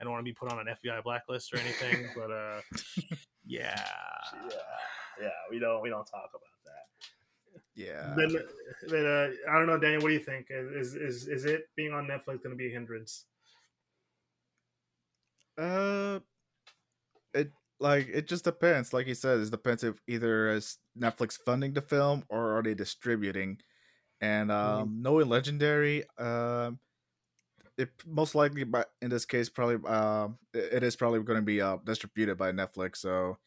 [0.00, 2.60] I don't want to be put on an FBI blacklist or anything, but uh,
[3.46, 3.84] yeah.
[5.20, 7.60] yeah, we don't we don't talk about that.
[7.74, 8.14] Yeah.
[8.16, 8.30] But,
[8.88, 10.02] but uh, I don't know, Daniel.
[10.02, 10.46] What do you think?
[10.50, 13.26] Is is is it being on Netflix going to be a hindrance?
[15.56, 16.18] Uh,
[17.32, 18.92] it like it just depends.
[18.92, 22.74] Like you said, it depends if either is Netflix funding the film or are they
[22.74, 23.58] distributing.
[24.20, 26.80] And um, knowing Legendary, um,
[27.76, 31.42] it most likely, but in this case, probably um, it it is probably going to
[31.44, 32.96] be uh, distributed by Netflix.
[32.98, 33.38] So,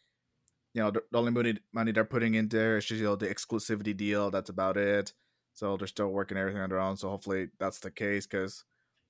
[0.73, 3.15] you know, the, the only money money they're putting in there is just you know
[3.15, 4.31] the exclusivity deal.
[4.31, 5.13] That's about it.
[5.53, 6.97] So they're still working everything on their own.
[6.97, 8.63] So hopefully that's the case because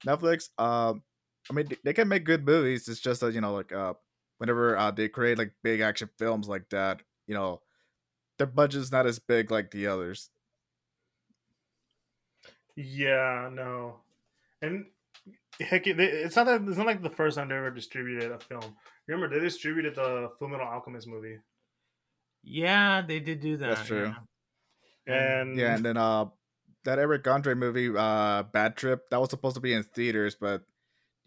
[0.06, 1.04] Netflix, um,
[1.50, 2.88] I mean, they- they can make good movies.
[2.88, 3.96] It's just that you know, like uh,
[4.38, 7.62] whenever uh, they create like big action films like that, you know,
[8.38, 10.30] their budget's not as big like the others.
[12.76, 14.02] Yeah, no,
[14.62, 14.86] and
[15.60, 18.40] heck, it- it's not that it's not like the first time they ever distributed a
[18.40, 18.76] film.
[19.08, 21.38] Remember, they distributed the Fullmetal Alchemist movie,
[22.44, 23.68] Yeah, they did do that.
[23.78, 24.14] That's true.
[25.08, 25.40] yeah.
[25.40, 26.26] and Yeah, and then uh,
[26.84, 30.64] that Eric Andre movie, uh, Bad Trip, that was supposed to be in theaters, but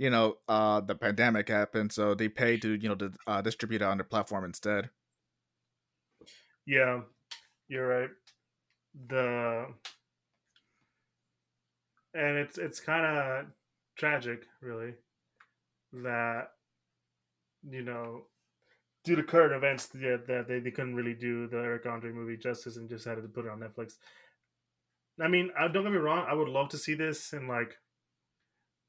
[0.00, 3.82] you know, uh, the pandemic happened, so they paid to you know to uh, distribute
[3.82, 4.88] it on their platform instead.
[6.66, 7.02] yeah,
[7.68, 8.08] you're right.
[9.08, 9.66] The
[12.14, 13.46] and it's it's kind of
[13.98, 14.94] tragic, really,
[15.92, 16.52] that
[17.68, 18.22] you know,
[19.04, 22.38] due to current events, yeah, that they, they couldn't really do the Eric Andre movie
[22.38, 23.96] justice and just had to put it on Netflix.
[25.20, 27.76] I mean, I, don't get me wrong, I would love to see this in like,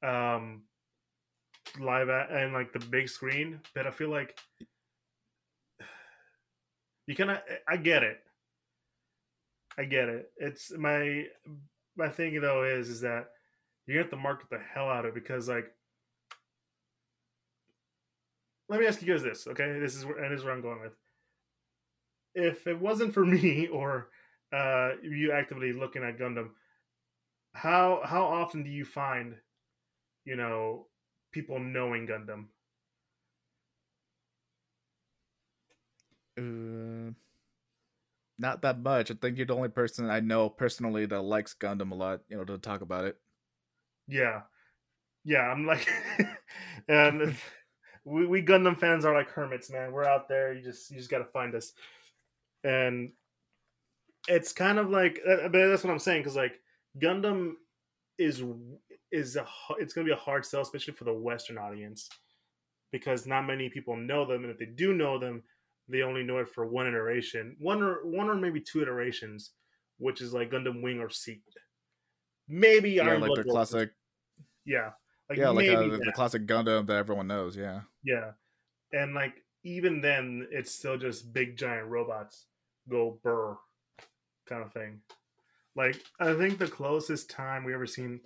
[0.02, 0.62] um,
[1.80, 4.38] live at and like the big screen, but I feel like
[7.06, 8.18] you kind of I get it.
[9.78, 10.30] I get it.
[10.36, 11.24] It's my
[11.96, 13.28] my thing though is is that
[13.86, 15.72] you have to market the hell out of it because like
[18.68, 19.78] let me ask you guys this, okay?
[19.78, 20.92] This is where and this is where I'm going with.
[22.34, 24.08] If it wasn't for me or
[24.52, 26.50] uh, you actively looking at Gundam,
[27.54, 29.34] how how often do you find,
[30.24, 30.86] you know,
[31.32, 32.46] people knowing Gundam?
[36.38, 37.12] Uh,
[38.38, 39.10] not that much.
[39.10, 42.20] I think you're the only person I know personally that likes Gundam a lot.
[42.28, 43.16] You know, to talk about it.
[44.08, 44.42] Yeah,
[45.24, 45.42] yeah.
[45.42, 45.86] I'm like,
[46.88, 47.36] and
[48.04, 49.92] we, we Gundam fans are like hermits, man.
[49.92, 50.52] We're out there.
[50.52, 51.72] You just you just got to find us,
[52.64, 53.12] and
[54.28, 56.54] it's kind of like, uh, but that's what I'm saying because like
[56.98, 57.52] Gundam
[58.18, 58.42] is
[59.12, 59.46] is a
[59.78, 62.08] it's going to be a hard sell, especially for the Western audience,
[62.90, 65.42] because not many people know them, and if they do know them,
[65.88, 69.50] they only know it for one iteration, one or one or maybe two iterations,
[69.98, 71.42] which is like Gundam Wing or Seed.
[72.48, 73.90] Maybe yeah, Iron like Blood the classic.
[74.64, 74.90] Yeah,
[75.28, 77.56] like yeah, like uh, the, the classic Gundam that everyone knows.
[77.56, 78.32] Yeah, yeah,
[78.92, 82.46] and like even then, it's still just big giant robots
[82.88, 83.56] go burr
[84.48, 85.00] kind of thing.
[85.76, 88.20] Like I think the closest time we ever seen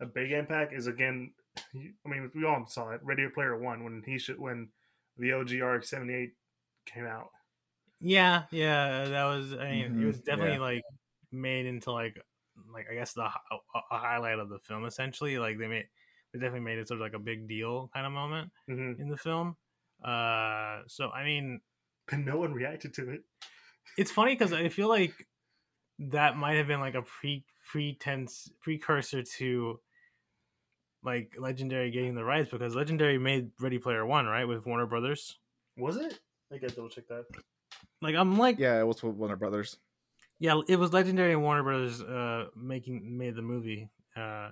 [0.00, 1.34] a big impact is again.
[1.74, 3.02] I mean, we all saw it.
[3.02, 4.70] Ready Player One when he should when
[5.16, 6.34] the OG RX seventy eight
[6.86, 7.30] came out.
[8.00, 9.52] Yeah, yeah, that was.
[9.52, 10.58] I mean, Mhm, it was definitely yeah.
[10.58, 10.82] like
[11.30, 12.16] made into like,
[12.72, 13.56] like I guess the a,
[13.90, 14.84] a highlight of the film.
[14.86, 15.88] Essentially, like they made,
[16.32, 19.08] they definitely made it sort of like a big deal kind of moment hmm in
[19.10, 19.56] the film.
[20.02, 21.60] Uh, so I mean,
[22.06, 23.24] But no one reacted to it.
[23.96, 25.26] it's funny because I feel like
[25.98, 29.80] that might have been like a pre pretense precursor to
[31.02, 35.38] like Legendary getting the rights because Legendary made Ready Player One right with Warner Brothers.
[35.76, 36.18] Was it?
[36.52, 37.24] I gotta double check that.
[38.02, 39.76] Like I'm like yeah, it was with Warner Brothers.
[40.38, 43.88] Yeah, it was Legendary and Warner Brothers uh making made the movie.
[44.16, 44.50] Uh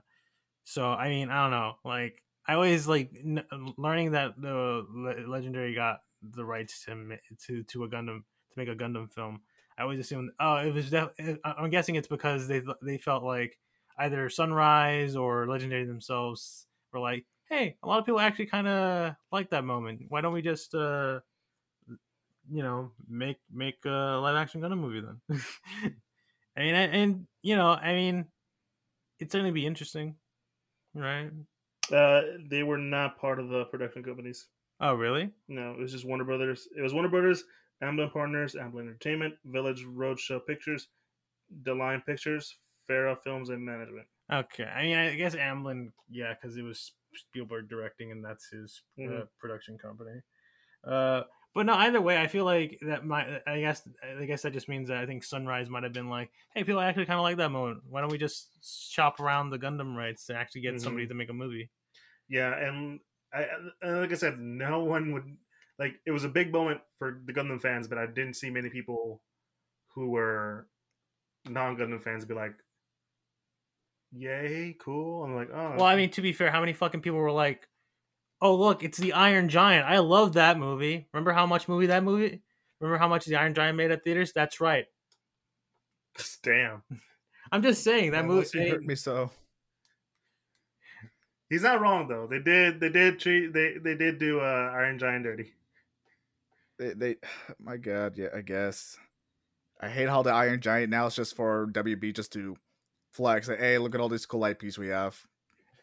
[0.65, 1.75] so I mean, I don't know.
[1.85, 3.45] Like I always like n-
[3.77, 8.69] learning that the Le- Legendary got the rights to to to a Gundam to make
[8.69, 9.41] a Gundam film.
[9.77, 13.23] I always assumed oh, it was def- I- I'm guessing it's because they they felt
[13.23, 13.59] like
[13.99, 19.15] either Sunrise or Legendary themselves were like, "Hey, a lot of people actually kind of
[19.33, 20.03] like that moment.
[20.09, 21.21] Why don't we just uh
[22.51, 25.21] you know, make make a live action Gundam movie then.
[26.57, 28.27] I mean, and, and you know, I mean,
[29.19, 30.17] it's going to be interesting,
[30.95, 31.31] right?
[31.93, 34.47] Uh, they were not part of the production companies.
[34.81, 35.31] Oh, really?
[35.49, 36.69] No, it was just Warner Brothers.
[36.77, 37.45] It was Warner Brothers,
[37.83, 40.89] Amblin Partners, Amblin Entertainment, Village Roadshow Pictures,
[41.63, 42.57] De Line Pictures,
[42.89, 44.07] Farah Films and Management.
[44.33, 44.65] Okay.
[44.65, 49.03] I mean, I guess Amblin, yeah, because it was Spielberg directing, and that's his uh,
[49.03, 49.29] Mhm.
[49.39, 50.21] production company.
[50.85, 51.23] Uh,
[51.55, 53.89] but no, either way, I feel like that My, I guess.
[54.03, 56.81] I guess that just means that I think Sunrise might have been like, "Hey, people
[56.81, 57.83] actually kind of like that moment.
[57.89, 60.81] Why don't we just shop around the Gundam rights to actually get Mhm.
[60.81, 61.71] somebody to make a movie?"
[62.29, 63.01] Yeah, and
[63.33, 63.49] I,
[63.83, 65.37] like I said, no one would
[65.79, 66.01] like.
[66.07, 69.23] It was a big moment for the Gundam fans, but I didn't see many people
[69.95, 70.69] who were
[71.47, 72.55] non Gundam fans be like,
[74.13, 77.19] "Yay, cool!" I'm like, "Oh, Well, I mean, to be fair, how many fucking people
[77.19, 77.69] were like,
[78.41, 79.87] "Oh, look, it's the Iron Giant.
[79.87, 81.09] I love that movie.
[81.13, 82.43] Remember how much movie that movie?
[82.81, 84.33] Remember how much the Iron Giant made at theaters?
[84.33, 84.87] That's right.
[86.43, 86.83] damn."
[87.51, 88.47] I'm just saying that movie.
[88.59, 89.31] it hurt me so.
[91.49, 92.27] He's not wrong though.
[92.27, 95.53] They did, they did treat, they they did do uh, Iron Giant dirty.
[96.79, 97.17] They, they,
[97.61, 98.97] my God, yeah, I guess.
[99.81, 102.57] I hate how the Iron Giant now is just for WB just to
[103.19, 103.49] flex.
[103.49, 105.21] Like, hey, look at all these cool IPs we have.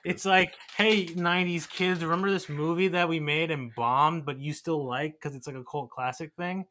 [0.06, 4.54] It's like, hey, '90s kids, remember this movie that we made and bombed, but you
[4.54, 6.66] still like because it's like a cult classic thing.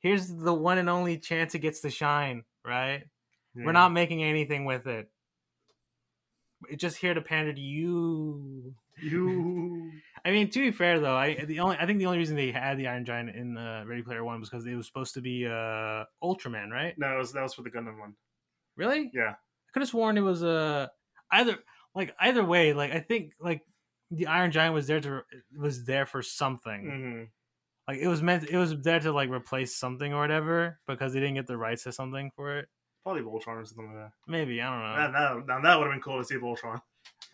[0.00, 2.44] Here's the one and only chance it gets to shine.
[2.64, 3.04] Right?
[3.54, 5.10] We're not making anything with it.
[6.70, 8.74] It's just here to pander to you.
[9.02, 9.92] you.
[10.24, 12.52] I mean, to be fair though, I the only I think the only reason they
[12.52, 15.20] had the Iron Giant in uh, Ready Player One was because it was supposed to
[15.20, 16.94] be uh, Ultraman, right?
[16.96, 18.14] No, that was that was for the Gundam one.
[18.76, 19.10] Really?
[19.12, 19.34] Yeah.
[19.72, 20.88] Could have sworn it was uh,
[21.30, 21.58] either
[21.94, 22.72] like either way.
[22.72, 23.62] Like I think like
[24.10, 25.22] the Iron Giant was there to
[25.56, 26.82] was there for something.
[26.90, 27.22] hmm
[27.92, 31.20] Like it was meant it was there to like replace something or whatever because they
[31.20, 32.68] didn't get the rights to something for it.
[33.02, 34.12] Probably Voltron or something like that.
[34.28, 35.18] Maybe I don't know.
[35.18, 36.80] Now, now, now that would have been cool to see Voltron.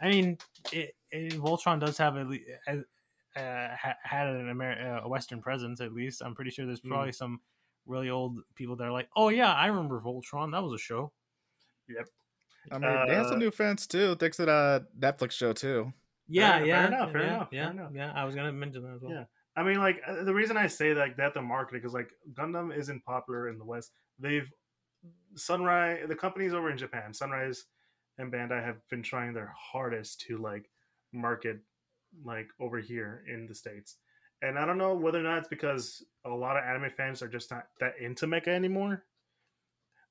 [0.01, 0.39] I mean,
[0.73, 2.73] it, it, Voltron does have at least uh,
[3.37, 5.81] ha- had an Amer- uh, a Western presence.
[5.83, 6.89] At least I'm pretty sure there's Mm.
[6.89, 7.41] probably some
[7.85, 10.53] really old people that are like, "Oh yeah, I remember Voltron.
[10.53, 11.13] That was a show."
[12.71, 15.93] I mean, they have Uh, some new fans too, thanks to that Netflix show too.
[16.27, 17.93] Yeah, Fair- yeah, fair enough, fair yeah, enough, fair yeah, enough.
[17.95, 18.13] yeah.
[18.15, 19.13] I was gonna mention that as well.
[19.13, 19.25] Yeah.
[19.57, 22.77] I mean, like uh, the reason I say like that the marketing is like Gundam
[22.77, 23.93] isn't popular in the West.
[24.19, 24.51] They've
[25.37, 27.65] Sunrise, the companies over in Japan, Sunrise
[28.19, 30.69] and Bandai have been trying their hardest to like
[31.13, 31.59] market
[32.25, 33.97] like over here in the states.
[34.43, 37.29] And I don't know whether or not it's because a lot of anime fans are
[37.29, 39.05] just not that into mecha anymore.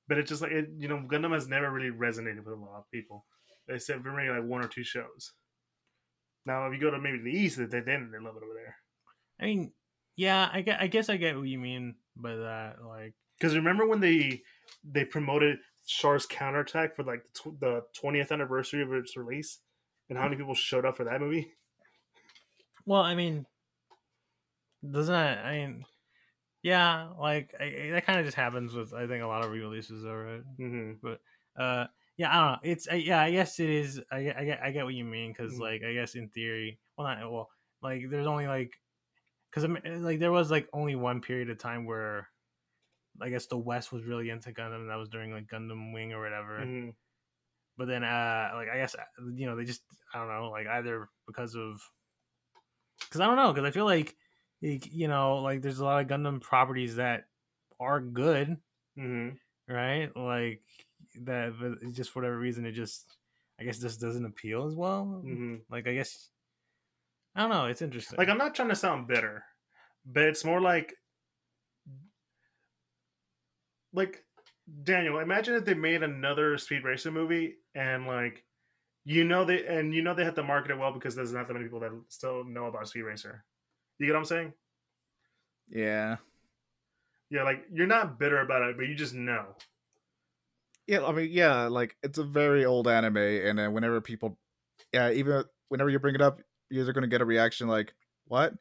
[0.08, 2.78] But it's just like it, you know, Gundam has never really resonated with a lot
[2.78, 3.26] of people.
[3.66, 5.32] They said been maybe like one or two shows.
[6.46, 8.10] Now, if you go to maybe the east, they they didn't.
[8.10, 8.76] They love it over there.
[9.40, 9.72] I mean,
[10.16, 12.82] yeah, I get, I guess I get what you mean by that.
[12.82, 14.42] Like, Because remember when they
[14.82, 19.58] they promoted Char's counterattack for like the tw- the twentieth anniversary of its release,
[20.08, 21.52] and how many people showed up for that movie?
[22.86, 23.44] well, I mean,
[24.88, 25.44] doesn't that?
[25.44, 25.84] I mean,
[26.68, 29.50] yeah, like I, I- that kind of just happens with I think a lot of
[29.50, 30.42] re-releases, though, right?
[30.60, 30.92] Mm-hmm.
[31.02, 31.20] But
[31.60, 34.44] uh yeah i don't know it's uh, yeah i guess it is i, get- I
[34.44, 35.60] get i get what you mean because Mhm.
[35.60, 37.48] like i guess in theory well not well
[37.82, 38.72] like there's only like
[39.50, 39.68] because
[40.02, 42.28] like there was like only one period of time where
[43.20, 46.12] i guess the west was really into gundam and that was during like gundam wing
[46.12, 46.90] or whatever Mm-hmm.
[47.76, 49.02] but then uh like i guess uh,
[49.34, 49.82] you know they just
[50.14, 51.80] i don't know like either because of
[53.00, 54.14] because i don't know because i feel like,
[54.60, 57.24] you know like there's a lot of gundam properties that
[57.80, 58.58] are good
[58.98, 59.72] Mm-hmm.
[59.72, 60.16] right?
[60.16, 60.62] Like
[61.22, 63.16] that, but just for whatever reason, it just,
[63.60, 65.22] I guess, just doesn't appeal as well.
[65.24, 65.56] Mm-hmm.
[65.70, 66.30] Like, I guess,
[67.34, 67.66] I don't know.
[67.66, 68.18] It's interesting.
[68.18, 69.44] Like I'm not trying to sound bitter,
[70.04, 70.94] but it's more like
[73.92, 74.24] like
[74.82, 75.20] Daniel.
[75.20, 78.44] Imagine if they made another Speed Racer movie and like
[79.04, 81.46] you know they and you know they had to market it well because there's not
[81.46, 83.44] that many people that still know about Speed Racer.
[83.98, 84.52] You get what I'm saying?
[85.68, 86.16] Yeah.
[87.30, 89.44] Yeah, like you're not bitter about it, but you just know.
[90.86, 94.38] Yeah, I mean, yeah, like it's a very old anime, and then whenever people,
[94.92, 97.92] yeah, even whenever you bring it up, you're either gonna get a reaction like,
[98.24, 98.54] "What?"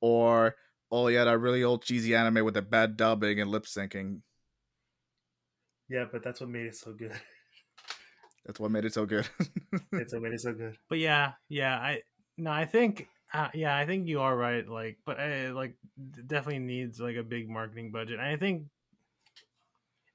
[0.00, 0.54] or
[0.92, 4.20] "Oh yeah, that really old cheesy anime with the bad dubbing and lip syncing."
[5.88, 7.12] Yeah, but that's what made it so good.
[8.46, 9.28] That's what made it so good.
[9.92, 10.76] it's what made it so good.
[10.88, 12.02] but yeah, yeah, I
[12.38, 14.66] no, I think, uh, yeah, I think you are right.
[14.66, 15.76] Like, but uh, like,
[16.26, 18.18] definitely needs like a big marketing budget.
[18.18, 18.68] And I think,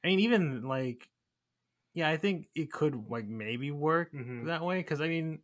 [0.04, 1.10] I mean, even like,
[1.94, 4.46] yeah, I think it could like maybe work Mhm.
[4.48, 5.44] that way because I mean,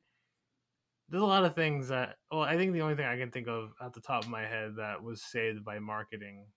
[1.09, 2.17] there's a lot of things that.
[2.31, 4.41] Well, I think the only thing I can think of at the top of my
[4.45, 6.47] head that was saved by marketing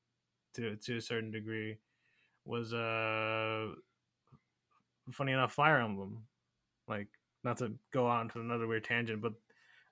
[0.54, 1.78] to to a certain degree
[2.44, 3.74] was uh
[5.12, 6.26] funny enough Fire Emblem.
[6.88, 7.08] Like
[7.44, 9.34] not to go on to another weird tangent, but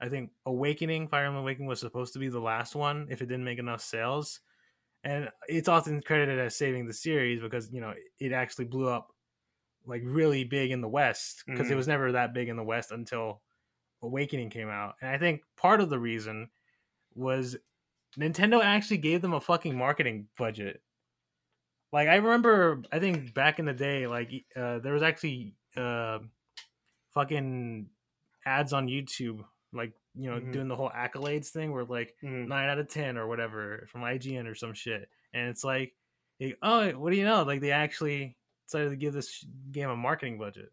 [0.00, 3.26] I think Awakening, Fire Emblem Awakening was supposed to be the last one if it
[3.26, 4.40] didn't make enough sales.
[5.04, 9.12] And it's often credited as saving the series because, you know, it actually blew up
[9.86, 11.76] like really big in the West because it Mhm.
[11.76, 13.42] was never that big in the West until
[14.02, 14.96] Awakening came out.
[15.00, 16.50] And I think part of the reason
[17.14, 17.56] was
[18.18, 20.82] Nintendo actually gave them a fucking marketing budget.
[21.92, 26.20] Like I remember, I think back in the day, like uh, there was actually uh,
[27.10, 27.90] fucking
[28.46, 30.52] ads on YouTube, like you know, Mhm.
[30.52, 32.48] doing the whole accolades thing, where like Mhm.
[32.48, 35.96] nine out of ten or whatever from IGN or some shit, and it's like,
[36.40, 37.42] like, oh, what do you know?
[37.44, 40.72] Like they actually decided to give this game a marketing budget.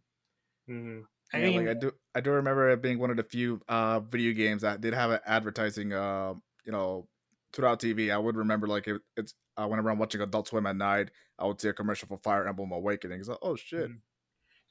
[0.69, 1.05] Mhm.
[1.33, 3.61] I yeah, mean, like I do, I do remember it being one of the few
[3.67, 6.33] uh video games that did have an advertising, uh,
[6.65, 7.09] you know,
[7.53, 8.11] throughout TV.
[8.11, 11.45] I would remember like it, it's uh, whenever I'm watching Adult Swim at night, I
[11.45, 13.19] would see a commercial for Fire Emblem Awakening.
[13.19, 13.91] It's like, oh shit.
[13.91, 14.01] Mhm.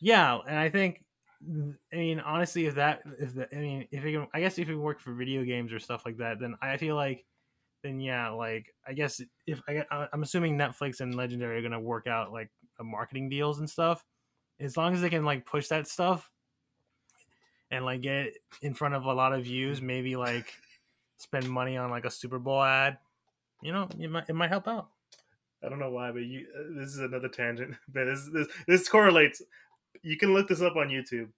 [0.01, 1.05] Yeah, and I think,
[1.43, 4.69] I mean, honestly, if that, if the, I mean, if it can, I guess if
[4.69, 7.25] it work for video games or stuff like that, then I feel like,
[7.83, 12.07] then yeah, like I guess if I, I'm assuming Netflix and Legendary are gonna work
[12.07, 14.05] out like uh, marketing deals and stuff,
[14.59, 16.31] as long as they can like push that stuff
[17.71, 20.53] and like get in front of a lot of views, maybe like
[21.17, 22.99] spend money on like a Super Bowl ad,
[23.63, 24.89] you know, it might it might help out.
[25.65, 27.77] I don't know why, but you uh, this is another tangent.
[27.93, 29.43] But this this this correlates.
[30.03, 31.29] You can look this up on YouTube.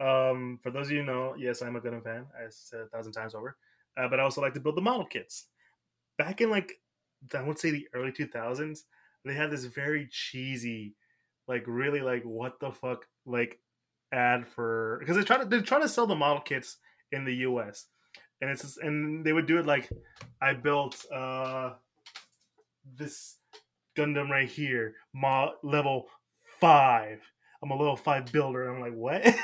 [0.00, 2.26] Um, for those of you who know, yes, I'm a Gundam fan.
[2.36, 3.56] I said a thousand times over.
[3.96, 5.46] Uh, but I also like to build the model kits.
[6.18, 6.72] Back in like
[7.32, 8.80] I would say the early 2000s,
[9.24, 10.94] they had this very cheesy,
[11.48, 13.58] like really like what the fuck like
[14.12, 16.76] ad for because they're trying to they're trying to sell the model kits
[17.12, 17.86] in the U.S.
[18.40, 19.88] and it's just- and they would do it like
[20.40, 21.74] I built uh
[22.96, 23.36] this
[23.96, 26.08] Gundam right here, mo- level
[26.60, 27.20] five.
[27.64, 28.68] I'm a level five builder.
[28.68, 29.22] I'm like, what?
[29.24, 29.38] it's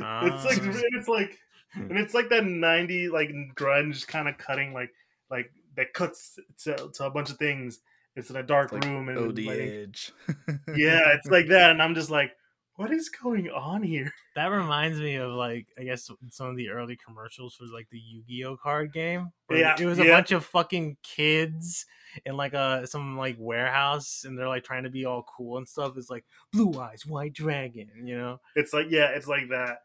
[0.00, 0.80] like Ah.
[0.94, 1.38] it's like
[1.74, 4.90] and it's like that 90 like grunge kind of cutting like
[5.30, 7.80] like that cuts to, to a bunch of things
[8.14, 10.12] it's in a dark Like room and like- edge.
[10.76, 12.32] yeah it's like that and i'm just like
[12.76, 16.68] what is going on here That reminds me of like I guess some of the
[16.68, 19.32] early commercials for like the Yu-Gi-Oh card game.
[19.50, 20.16] Yeah, it was a yeah.
[20.16, 21.86] bunch of fucking kids
[22.26, 25.66] in like a some like warehouse, and they're like trying to be all cool and
[25.66, 25.96] stuff.
[25.96, 28.40] It's like blue eyes, white dragon, you know?
[28.56, 29.78] it's like yeah it's like that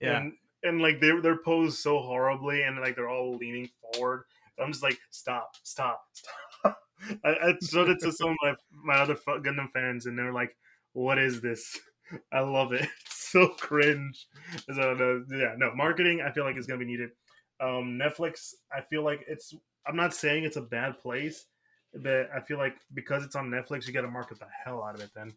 [0.00, 0.32] Yeah, and
[0.62, 4.24] and like they're they're posed so horribly and like they're all leaning forward
[4.58, 6.78] i'm just like stop stop stop
[7.24, 8.54] I, I showed it to some of my
[8.84, 10.56] my other gundam fans and they're like
[10.92, 11.78] what is this
[12.32, 12.88] i love it.
[13.32, 14.26] So cringe.
[14.70, 17.10] So no, yeah no marketing i feel like is to be needed.
[17.60, 19.54] Um netflix i feel like it's
[19.86, 21.46] i'm not saying it's a bad place
[21.94, 24.94] but i feel like because it's on netflix you got to market the hell out
[24.94, 25.32] of it then.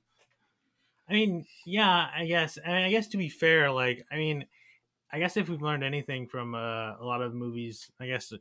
[1.09, 2.57] I mean, yeah, I guess.
[2.63, 4.45] I mean, I guess to be fair, like, I mean,
[5.11, 8.33] I guess if we've learned anything from uh, a lot of movies, I guess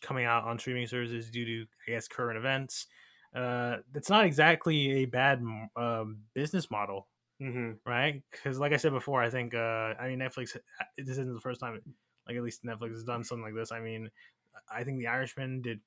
[0.00, 2.86] coming out on streaming services due to, I guess, current events,
[3.34, 5.44] uh, it's not exactly a bad
[5.76, 7.06] um, business model,
[7.40, 8.22] hmm right?
[8.30, 10.56] Because, like I said before, I think, uh, I mean, Netflix.
[10.96, 11.80] This isn't the first time,
[12.28, 13.72] like at least Netflix has done something like this.
[13.72, 14.10] I mean,
[14.72, 15.80] I think The Irishman did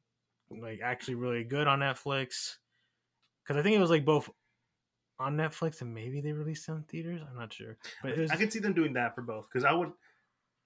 [0.49, 2.57] like actually really good on Netflix
[3.43, 4.29] because I think it was like both
[5.19, 7.21] on Netflix and maybe they released it in theaters.
[7.29, 9.71] I'm not sure, but was, i could see them doing that for both because i
[9.71, 9.91] would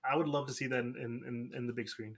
[0.09, 0.93] i would love to see that in,
[1.27, 2.17] in, in the big screen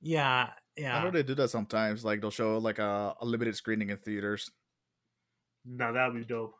[0.00, 0.96] yeah, yeah.
[0.96, 2.04] I know they do that sometimes.
[2.04, 4.48] Like they'll show like a, a limited screening in theaters.
[5.64, 6.54] now that would be dope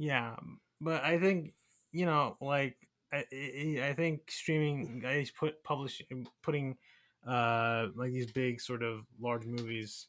[0.00, 0.34] yeah.
[0.80, 1.54] But I think
[1.92, 2.76] you know, like
[3.12, 3.24] I,
[3.82, 6.78] I think streaming guys put publishing putting
[7.26, 10.08] uh like these big sort of large movies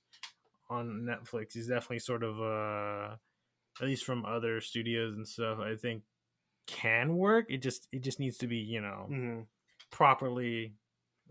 [0.70, 3.18] on Netflix is definitely sort of uh
[3.82, 5.60] at least from other studios and stuff.
[5.60, 6.04] I think
[6.68, 7.48] can work.
[7.50, 9.42] It just it just needs to be you know hmm
[9.92, 10.76] properly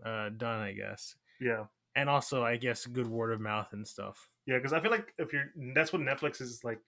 [0.03, 1.15] uh done, I guess.
[1.39, 1.65] yeah
[1.95, 4.29] and also I guess good word of mouth and stuff.
[4.45, 6.79] Yeah, because I feel like if you're that's what Netflix is like.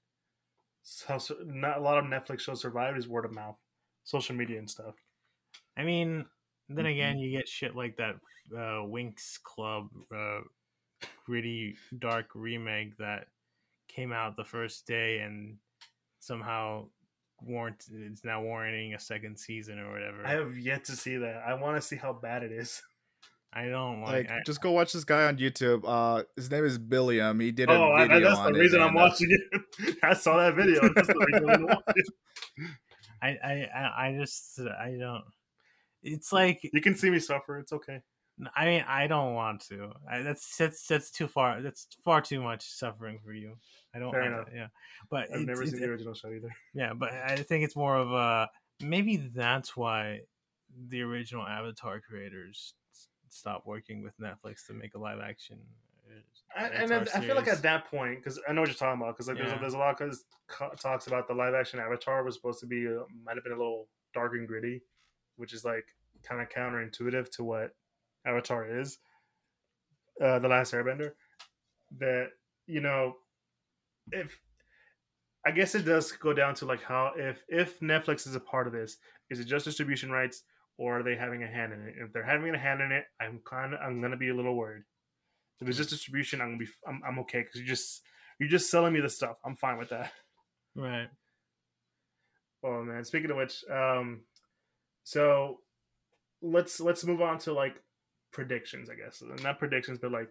[0.84, 3.58] So, so- not a lot of Netflix shows survive is word of mouth,
[4.04, 4.96] social media and stuff.
[5.78, 6.26] I mean,
[6.70, 6.92] then Mhm.
[6.92, 8.16] again, you get shit like that
[8.52, 10.42] uh, Winx Club uh,
[11.26, 13.28] gritty dark remake that
[13.88, 15.58] came out the first day and
[16.20, 16.90] somehow
[17.42, 20.26] warrant it's now warranting a second season or whatever.
[20.26, 21.44] I have yet to see that.
[21.46, 22.82] I want to see how bad it is.
[23.56, 24.32] I don't Like, like.
[24.32, 25.84] I, just go watch this guy on YouTube.
[25.86, 27.39] Uh, his name is Billiam.
[27.39, 29.95] He did a Oh, I, video that's the on it, reason I'm uh, watching it.
[30.04, 30.82] I saw that video.
[30.93, 32.70] That's the reason I'm watching it.
[33.22, 35.24] I, I, I, I just, I don't.
[36.01, 37.58] It's like You can see me suffer.
[37.60, 38.01] It's okay.
[38.56, 39.91] I mean, I don't want to.
[40.10, 41.62] I, that's that's that's too far.
[41.62, 43.56] That's far too much suffering for you.
[43.95, 44.12] I don't.
[44.12, 44.47] Fair I- enough.
[44.54, 44.68] yeah,
[45.10, 46.49] but I've it's- never it's- seen the original show either.
[46.74, 48.49] Yeah, but I think it's more of a
[48.82, 50.22] maybe that's why
[50.89, 52.74] the original Avatar creators
[53.34, 55.58] s- stopped working with Netflix to make a live action.
[56.08, 58.76] uh, I, and I, I feel like at that point, because I know what you're
[58.76, 59.58] talking about, because like, there's, Yeah.
[59.58, 62.88] a, there's a lot of talks about the live action Avatar was supposed to be
[62.88, 64.82] uh, might have been a little dark and gritty,
[65.38, 65.86] which is like
[66.24, 67.72] kind of counterintuitive to what
[68.26, 69.00] Avatar is.
[70.22, 71.12] Uh, the Last Airbender,
[72.00, 72.28] that
[72.68, 73.16] you know,
[74.12, 74.38] if
[75.46, 78.68] I guess it does go down to like how if if Netflix is a part
[78.68, 78.98] of this,
[79.32, 80.44] is it just distribution rights
[80.78, 81.95] or are they having a hand in it?
[81.97, 84.55] If they're having a hand in it, I'm kind of I'm gonna be a little
[84.55, 84.84] worried.
[85.61, 88.01] If it's just distribution, I'm gonna be I'm, I'm okay because you just
[88.39, 89.38] you're just selling me the stuff.
[89.45, 90.11] I'm fine with that.
[90.76, 91.07] right.
[92.63, 94.21] Oh man, speaking of which, um,
[95.03, 95.59] so
[96.41, 97.76] let's let's move on to like
[98.32, 99.24] predictions, I guess.
[99.43, 100.30] Not predictions, but like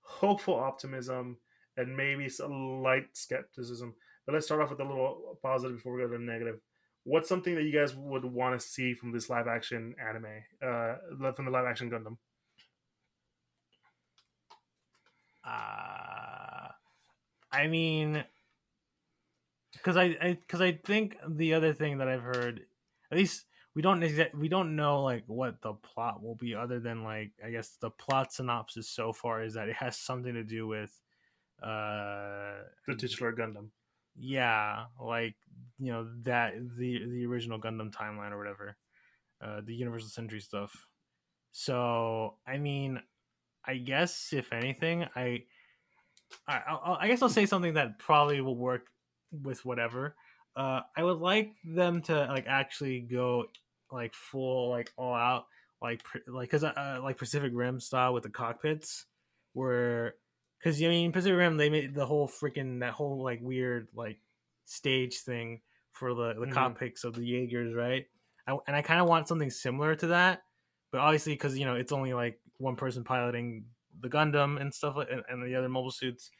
[0.00, 1.38] hopeful optimism
[1.76, 3.94] and maybe some light skepticism.
[4.26, 6.60] But let's start off with a little positive before we go to the negative.
[7.04, 10.24] What's something that you guys would want to see from this live action anime,
[10.62, 12.16] uh, from the live action Gundam?
[15.46, 16.68] Uh,
[17.52, 18.24] I mean,
[19.72, 22.62] because I, I, because I think the other thing that I've heard,
[23.12, 23.44] at least
[23.74, 27.32] we don't exa- we don't know like what the plot will be, other than like
[27.44, 30.98] I guess the plot synopsis so far is that it has something to do with,
[31.62, 33.68] uh, The titular Gundam.
[34.16, 35.34] Yeah, like
[35.78, 38.76] you know that the the original Gundam timeline or whatever,
[39.42, 40.86] uh, the Universal Century stuff.
[41.52, 43.00] So I mean,
[43.64, 45.44] I guess if anything, I,
[46.46, 48.86] I, I'll, I guess I'll say something that probably will work
[49.30, 50.14] with whatever.
[50.56, 53.46] Uh, I would like them to like actually go
[53.90, 55.46] like full like all out
[55.82, 59.06] like like because uh, like Pacific Rim style with the cockpits
[59.52, 60.14] where
[60.64, 64.20] because I mean Pacific Rim they made the whole freaking that whole like weird like
[64.64, 65.62] stage thing
[65.92, 66.54] for the the Mhm.
[66.54, 68.08] cockpits of the Jaegers, right?
[68.46, 70.44] I, and I kind of want something similar to that,
[70.90, 73.66] but obviously because you know it's only like one person piloting
[74.00, 76.30] the Gundam and stuff like and, and the other mobile suits.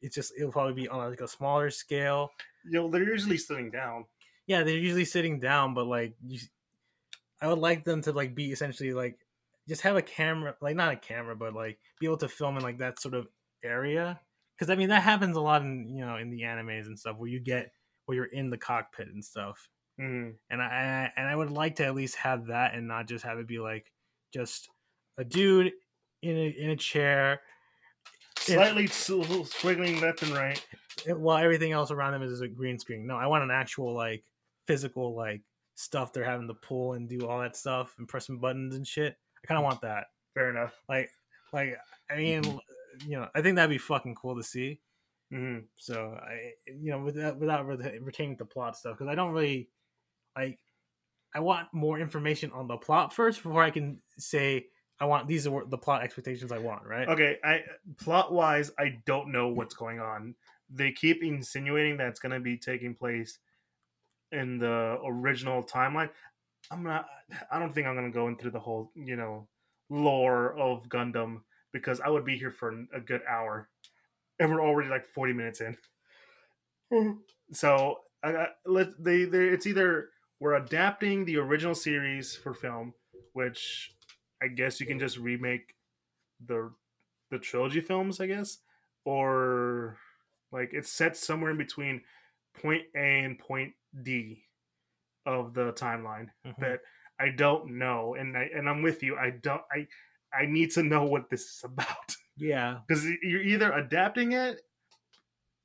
[0.00, 2.30] It's just it'll probably be on like a smaller scale.
[2.64, 4.06] You know, they're usually sitting down.
[4.46, 6.40] Yeah, they're usually sitting down, but like you,
[7.40, 9.26] I would like them to like be essentially like
[9.68, 12.62] just have a camera, like not a camera, but like be able to film in
[12.62, 13.28] like that sort of
[13.64, 14.20] area.
[14.58, 17.16] Because I mean that happens a lot in you know in the animes and stuff
[17.16, 17.72] where you get
[18.06, 19.68] where you're in the cockpit and stuff.
[19.98, 23.24] hmm And I and I, would like to at least have that and not just
[23.24, 23.90] have it be like
[24.32, 24.68] just
[25.18, 25.72] a dude
[26.22, 27.40] in a in a chair
[28.38, 30.64] Slightly squiggling left and right.
[31.06, 33.06] it- while everything else around him is a green screen.
[33.06, 34.24] No, I want an actual like
[34.66, 35.42] physical like
[35.76, 39.16] stuff they're having to pull and do all that stuff and pressing buttons and shit.
[39.42, 40.08] I kind of want that.
[40.34, 40.74] Fair enough.
[40.88, 41.10] Like
[41.52, 41.76] like
[42.10, 42.60] I mean,
[43.06, 44.80] you know, I think that'd be fucking cool to see.
[45.30, 49.32] hmm So I you know without without re- retaining the plot stuff because I don't
[49.32, 49.68] really
[50.36, 50.58] like.
[51.36, 54.66] I want more information on the plot first before I can say
[55.00, 56.86] I want these are the plot expectations I want.
[56.86, 57.08] Right?
[57.08, 57.62] Okay, I
[57.98, 60.34] plot wise, I don't know what's going on.
[60.70, 63.38] They keep insinuating that it's going to be taking place
[64.32, 66.10] in the original timeline.
[66.70, 67.06] I'm not.
[67.50, 69.48] I don't think I'm going to go into the whole, you know,
[69.90, 71.42] lore of Gundam
[71.74, 73.68] because I would be here for a good hour,
[74.38, 75.76] and we're already like 40 minutes in.
[77.52, 80.10] So I, I let they they it's either
[80.40, 82.94] we're adapting the original series for film,
[83.32, 83.92] which
[84.42, 85.74] I guess you can just remake
[86.44, 86.72] the
[87.30, 88.58] the trilogy films, I guess,
[89.04, 89.98] or
[90.52, 92.02] like it's set somewhere in between
[92.54, 94.44] point A and point D
[95.26, 96.58] of the timeline Mhm.
[96.58, 96.80] that
[97.18, 99.16] I don't know, and I and I'm with you.
[99.16, 99.62] I don't.
[99.72, 99.86] I
[100.38, 102.78] I need to know what this is about Yeah.
[102.86, 104.60] because you're either adapting it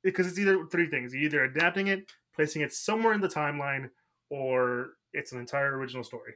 [0.02, 3.90] because it's either three things: you're either adapting it, placing it somewhere in the timeline,
[4.30, 6.34] or it's an entire original story.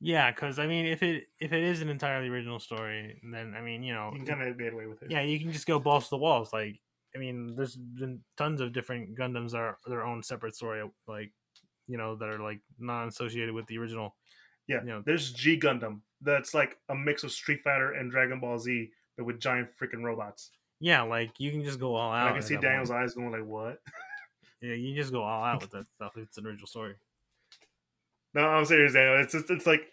[0.00, 3.60] Yeah, because I mean, if it if it is an entirely original story, then I
[3.60, 5.10] mean, you know, You can kind of get away with it.
[5.10, 6.52] yeah, you can just go balls to the walls.
[6.52, 6.80] Like,
[7.14, 11.30] I mean, there's been tons of different Gundams that are their own separate story, like,
[11.86, 14.16] you know, that are like non associated with the original.
[14.68, 16.00] Yeah, you know- there's G Gundam.
[16.20, 20.02] That's like a mix of Street Fighter and Dragon Ball Z, but with giant freaking
[20.04, 20.50] robots.
[20.80, 22.28] Yeah, like you can just go all out.
[22.28, 23.02] I can see Daniel's point.
[23.02, 23.80] eyes going like, "What?"
[24.60, 26.12] Yeah, you can just go all out with that stuff.
[26.16, 26.94] It's an original story.
[28.32, 29.20] No, I'm serious, Daniel.
[29.20, 29.90] It's just, it's like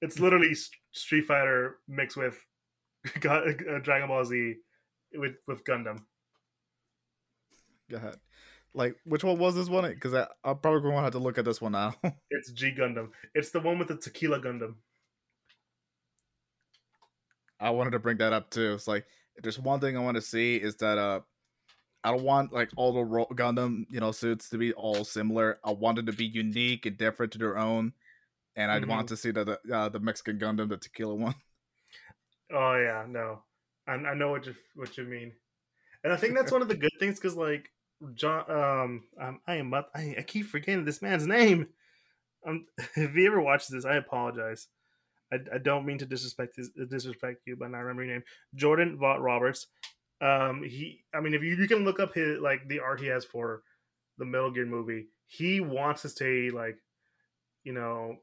[0.00, 0.54] it's literally
[0.92, 2.38] Street Fighter mixed with
[3.20, 4.54] Gu- uh, Dragon Ball Z
[5.14, 5.98] with with Gundam.
[7.90, 8.16] Go ahead.
[8.74, 9.88] Like, which one was this one?
[9.88, 11.94] Because I'm probably going to have to look at this one now.
[12.30, 13.10] It's G Gundam.
[13.34, 14.74] It's the one with the Tequila Gundam.
[17.60, 18.74] I wanted to bring that up too.
[18.74, 19.06] It's like
[19.42, 21.20] there's one thing I want to see is that uh,
[22.02, 25.58] I don't want like all the Ro- Gundam you know suits to be all similar.
[25.64, 27.92] I want it to be unique and different to their own,
[28.56, 31.34] and I want to see the the, uh, the Mexican Gundam, the Tequila one.
[32.52, 33.42] Oh yeah, no,
[33.88, 35.32] I, I know what you what you mean,
[36.04, 37.70] and I think that's one of the good things because like
[38.14, 41.68] John, um, I am up, I, I keep forgetting this man's name.
[42.46, 44.68] Um, if he ever watches this, I apologize.
[45.32, 48.24] I, I don't mean to disrespect his, disrespect you by not remembering your name.
[48.54, 49.66] Jordan Vogt Roberts.
[50.20, 53.06] Um, he, I mean, if you, you can look up his like the art he
[53.06, 53.62] has for
[54.18, 56.78] the Metal Gear movie, he wants to stay like,
[57.64, 58.16] you know,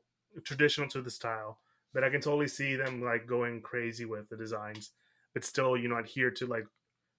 [0.46, 1.58] traditional to the style
[1.94, 4.92] but I can totally see them like going crazy with the designs,
[5.34, 6.66] but still, you know, adhere to like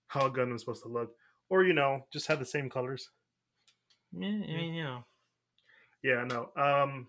[0.09, 1.15] how a Gundam's supposed to look,
[1.53, 3.11] or you know, just have the same colors.
[4.11, 5.05] Yeah, I mean, you know,
[6.03, 6.49] Yeah, no.
[6.57, 7.09] Um,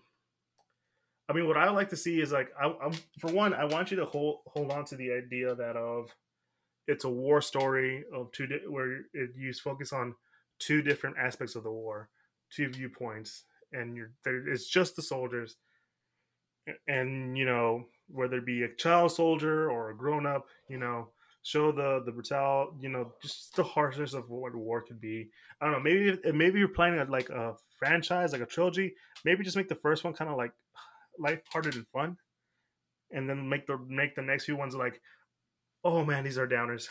[1.30, 3.90] I mean, what I like to see is like, I, I'm for one, I want
[3.90, 6.10] you to hold hold on to the idea that of
[6.86, 10.14] it's a war story of two di- where it you focus on
[10.58, 12.10] two different aspects of the war,
[12.50, 14.46] two viewpoints, and you're there.
[14.46, 15.56] It's just the soldiers,
[16.86, 21.08] and you know whether it be a child soldier or a grown up, you know,
[21.44, 25.30] show the the brutal, you know, just the harshness of what war could be.
[25.60, 25.80] I don't know.
[25.80, 28.94] Maybe maybe you're planning a, like a franchise, like a trilogy.
[29.24, 30.52] Maybe just make the first one kind of like
[31.18, 32.16] lighthearted and fun,
[33.12, 35.00] and then make the make the next few ones like,
[35.84, 36.88] oh man, these are downers.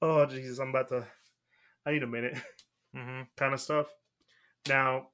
[0.00, 1.06] Oh Jesus, I'm about to.
[1.84, 2.36] I need a minute,
[2.94, 3.88] hmm kind of stuff.
[4.68, 5.08] Now,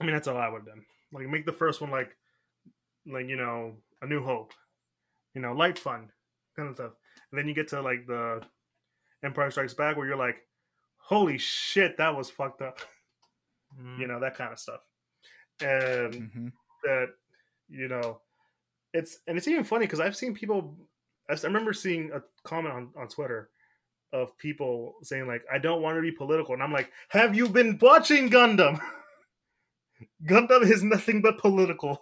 [0.00, 0.84] I mean that's all I would have done.
[1.12, 2.16] Like make the first one like,
[3.04, 4.52] like you know, a New Hope,
[5.34, 6.10] you know, light fun
[6.56, 6.92] kind of stuff,
[7.30, 8.42] and then you get to like the
[9.24, 10.36] Empire Strikes Back where you're like,
[10.98, 12.78] holy shit, that was fucked up.
[13.78, 14.00] Mm-hmm.
[14.00, 14.80] You know that kind of stuff,
[15.62, 16.48] and hmm
[16.82, 17.08] that
[17.68, 18.20] you know
[18.94, 20.78] it's and it's even funny because i've seen people
[21.28, 23.50] I remember seeing a comment on, on twitter
[24.12, 27.48] of people saying like, "I don't want to be political," and I'm like, "Have you
[27.48, 28.80] been watching Gundam?
[30.26, 32.00] Gundam is nothing but political."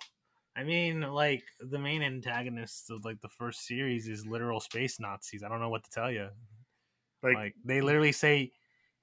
[0.58, 5.44] I mean, like the main antagonists of like the first series is literal space Nazis.
[5.44, 6.30] I don't know what to tell you.
[7.22, 8.52] Like, Like, they literally say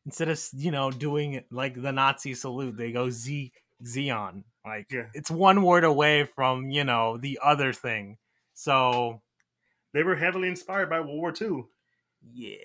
[0.05, 3.53] instead of you know doing like the Nazi salute, they go Z
[3.83, 4.43] Zeon.
[4.65, 5.07] Like Yeah.
[5.13, 8.17] it's one word away from you know the other thing.
[8.53, 9.21] So
[9.93, 11.63] they were heavily inspired by World War II.
[12.33, 12.57] yeah,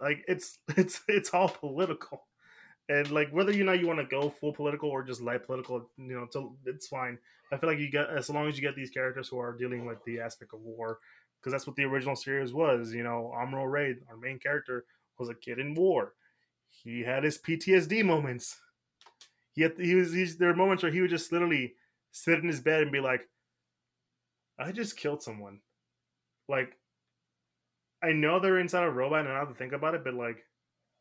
[0.00, 2.26] Like it's it's it's all political,
[2.88, 5.90] and like whether you know you want to go full political or just light political,
[5.96, 7.18] you know, so it's fine.
[7.52, 9.86] I feel like you get as long as you get these characters who are dealing
[9.86, 10.98] with the aspect of war,
[11.40, 12.92] because that's what the original series was.
[12.92, 14.84] You know, Amuro Ray, our main character,
[15.18, 16.12] was a kid in war.
[16.70, 18.58] He had his PTSD moments.
[19.52, 21.74] He had, he was he's, there were moments where he would just literally
[22.10, 23.28] sit in his bed and be like,
[24.58, 25.60] "I just killed someone."
[26.48, 26.76] Like,
[28.02, 30.44] I know they're inside a robot and I have to think about it, but like,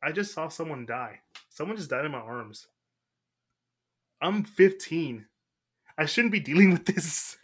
[0.04, 1.20] I just saw someone die.
[1.50, 2.68] Someone just died in my arms.
[4.22, 5.26] I'm 15.
[5.98, 7.38] I shouldn't be dealing with this.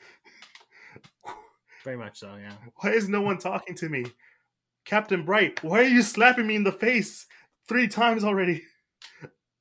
[1.84, 2.36] very much so.
[2.36, 2.54] Yeah.
[2.78, 4.06] Why is no one talking to me?
[4.86, 7.28] Captain Bright, why are you slapping me in the face
[7.68, 8.64] three times already?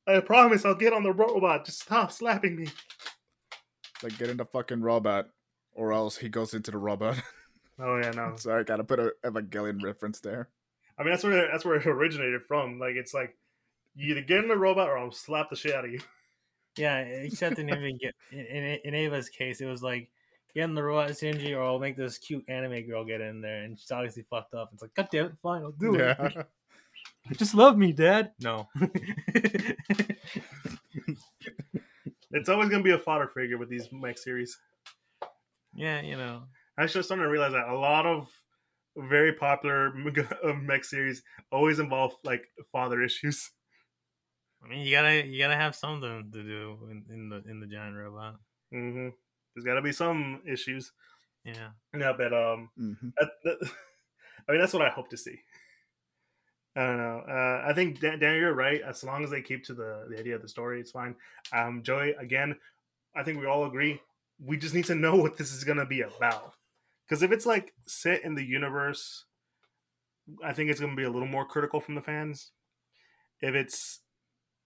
[0.07, 1.67] I promise I'll get on the robot.
[1.67, 2.69] Just stop slapping me.
[4.03, 5.29] Like get in the fucking robot,
[5.73, 7.21] or else he goes into the robot.
[7.79, 8.35] Oh yeah, no.
[8.39, 10.49] Sorry, gotta put a Evangelion reference there.
[10.99, 12.79] I mean that's where that's where it originated from.
[12.79, 13.37] Like it's like
[13.95, 16.01] you either get in the robot or I'll slap the shit out of you.
[16.77, 20.09] Yeah, except in even get in, in, in Eva's case, it was like
[20.55, 23.63] get in the robot Shinji, or I'll make this cute anime girl get in there,
[23.63, 24.71] and she's obviously fucked up.
[24.73, 26.29] It's like, God damn it, fine, I'll do Yeah.
[27.31, 27.39] it.
[27.39, 28.33] Just love me, Dad.
[28.41, 28.69] No.
[32.31, 34.59] It's always gonna be a fodder figure with these mech series.
[35.75, 36.43] yeah, you know.
[36.77, 38.29] I just starting to realize that a lot of
[38.99, 39.93] very popular
[40.45, 41.23] uh, mech series
[41.53, 43.51] always involve like father issues.
[44.65, 47.67] I mean, you gotta you gotta have something to do in, in the in the
[47.67, 48.37] giant robot.
[48.73, 49.09] hmm
[49.55, 50.93] There's got to be some issues.
[51.45, 51.71] Yeah.
[51.97, 53.57] Yeah, but um, hmm that, that,
[54.49, 55.39] I mean that's what I hope to see.
[56.77, 57.23] I don't know.
[57.29, 58.81] Uh, I think Dan, Dan, you're right.
[58.83, 61.17] As long as they keep to the, the idea of the story, it's fine.
[61.53, 62.57] Um, Joey, again,
[63.17, 64.01] I think we all agree.
[64.41, 66.55] We just need to know what this is gonna be about.
[67.09, 69.25] Because if it's like set in the universe,
[70.45, 72.51] I think it's gonna be a little more critical from the fans.
[73.41, 74.01] If it's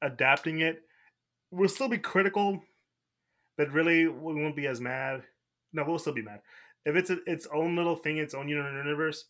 [0.01, 0.83] adapting it,
[1.51, 2.63] we'll still be critical,
[3.57, 5.23] but really we won't be as mad.
[5.73, 6.41] No, we'll still be mad.
[6.85, 9.25] If it's a, its own little thing, its own universe,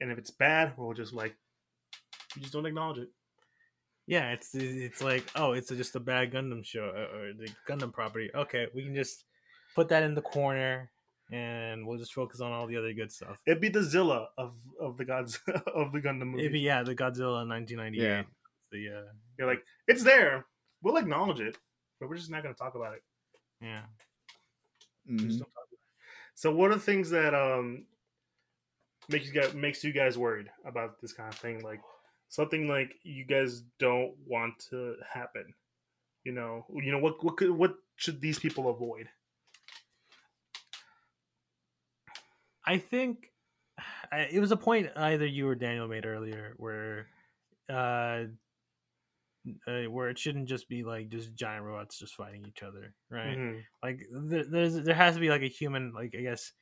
[0.00, 1.34] and if it's bad, we'll just like
[2.36, 3.08] we just don't acknowledge it.
[4.06, 7.92] Yeah, it's it's like oh, it's just a bad Gundam show uh, or the Gundam
[7.92, 8.30] property.
[8.34, 9.24] Okay, we can just
[9.74, 10.90] put that in the corner,
[11.30, 13.40] and we'll just focus on all the other good stuff.
[13.46, 15.38] It'd be the Zilla of of the gods
[15.74, 16.42] of the Gundam movie.
[16.42, 18.02] It'd be yeah, the Godzilla 1998.
[18.02, 18.22] Yeah.
[18.70, 20.46] The uh, You're like, it's there.
[20.82, 21.56] We'll acknowledge it,
[22.00, 23.02] but we're just not going to talk about it.
[23.60, 23.82] yeah.
[25.06, 25.78] We hmm just don't talk about it.
[26.34, 27.86] So, what are the things that um
[29.08, 31.60] makes you guys makes you guys worried about this kind of thing?
[31.62, 31.80] Like
[32.28, 35.54] something like you guys don't want to happen.
[36.24, 39.08] You know, you know what what could, what should these people avoid?
[42.68, 43.32] I think
[44.12, 47.08] I- it was a point either you or Daniel made earlier where
[47.68, 48.26] uh,
[49.66, 53.38] uh where it shouldn't just be like just giant robots just fighting each other, right?
[53.38, 53.66] Mhm.
[53.82, 56.52] Like there, there's there has to be like a human like I guess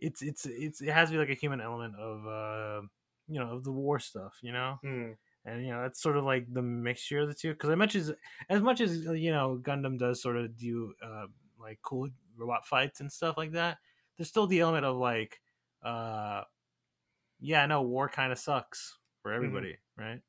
[0.00, 2.86] it's it's it's it has to be like a human element of uh
[3.28, 4.80] you know of the war stuff, you know?
[4.82, 5.18] Mhm.
[5.46, 7.94] and you know that's sort of like the mixture of the two because as much
[7.96, 8.12] as
[8.50, 11.26] as much as you know gundam does sort of do uh
[11.58, 13.78] like cool robot fights and stuff like that
[14.18, 15.40] there's still the element of like
[15.84, 16.42] uh
[17.40, 20.20] yeah no war kind of sucks for everybody right?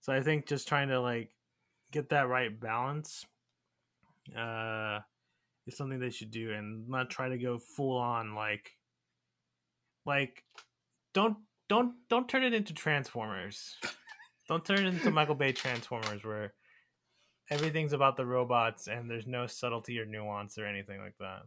[0.00, 1.30] So i think just trying to like
[1.90, 3.26] get that right balance
[4.36, 5.00] uh
[5.66, 8.72] is something they should do and not try to go full on like
[10.06, 10.44] like
[11.14, 11.36] don't
[11.68, 13.76] don't don't turn it into transformers.
[14.48, 16.54] Don't turn it into michael bay transformers where
[17.50, 21.42] everything's about the robots and there's no subtlety or nuance or anything like that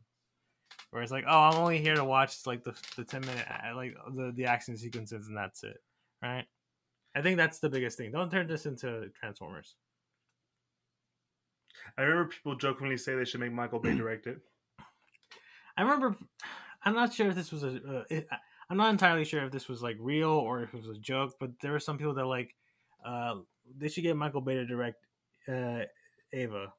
[0.89, 3.75] where it's like oh i'm only here to watch like the, the 10 minute uh,
[3.75, 5.77] like the, the action sequences and that's it
[6.21, 6.45] right
[7.15, 9.75] i think that's the biggest thing don't turn this into transformers
[11.97, 14.39] I remember people jokingly say they should make Michael Bay direct it.
[15.77, 16.15] I remember.
[16.83, 17.75] I'm not sure if this was a.
[17.75, 18.27] Uh, it,
[18.69, 21.35] I'm not entirely sure if this was like real or if it was a joke,
[21.39, 22.55] but there were some people that like.
[23.05, 23.37] Uh,
[23.77, 25.05] they should get Michael Bay to direct
[25.47, 25.81] uh,
[26.33, 26.73] Eva,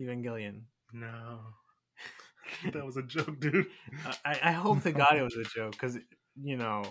[0.00, 0.62] Evangelion.
[0.92, 1.40] No,
[2.72, 3.66] that was a joke, dude.
[4.24, 5.96] I, I hope to God it was a joke because
[6.40, 6.82] you know.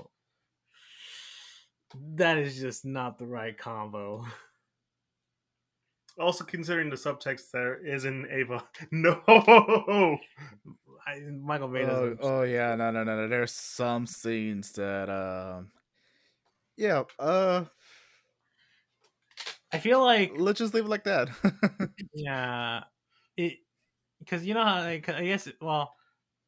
[2.16, 4.26] that is just not the right combo.
[6.20, 8.62] Also, considering the subtext there is in Eva.
[8.91, 9.22] No.
[11.07, 12.20] I, Michael Bay Oh, doesn't.
[12.22, 13.28] oh yeah, no, no, no, no.
[13.30, 15.72] There's some scenes that, um,
[16.76, 17.64] yeah, uh,
[19.72, 21.30] I feel like let's just leave it like that.
[22.14, 22.84] yeah,
[23.38, 23.60] it
[24.20, 25.93] because you know how like, I guess well,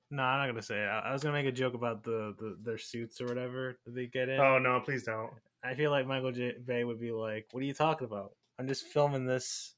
[0.10, 0.88] no, I'm not gonna say it.
[0.88, 3.96] I, I was gonna make a joke about the, the their suits or whatever that
[3.96, 4.40] they get in.
[4.40, 5.32] oh no, please don't.
[5.64, 6.54] I feel like Michael J.
[6.66, 8.32] Bay would be like, "What are you talking about?
[8.60, 9.76] I'm just filming this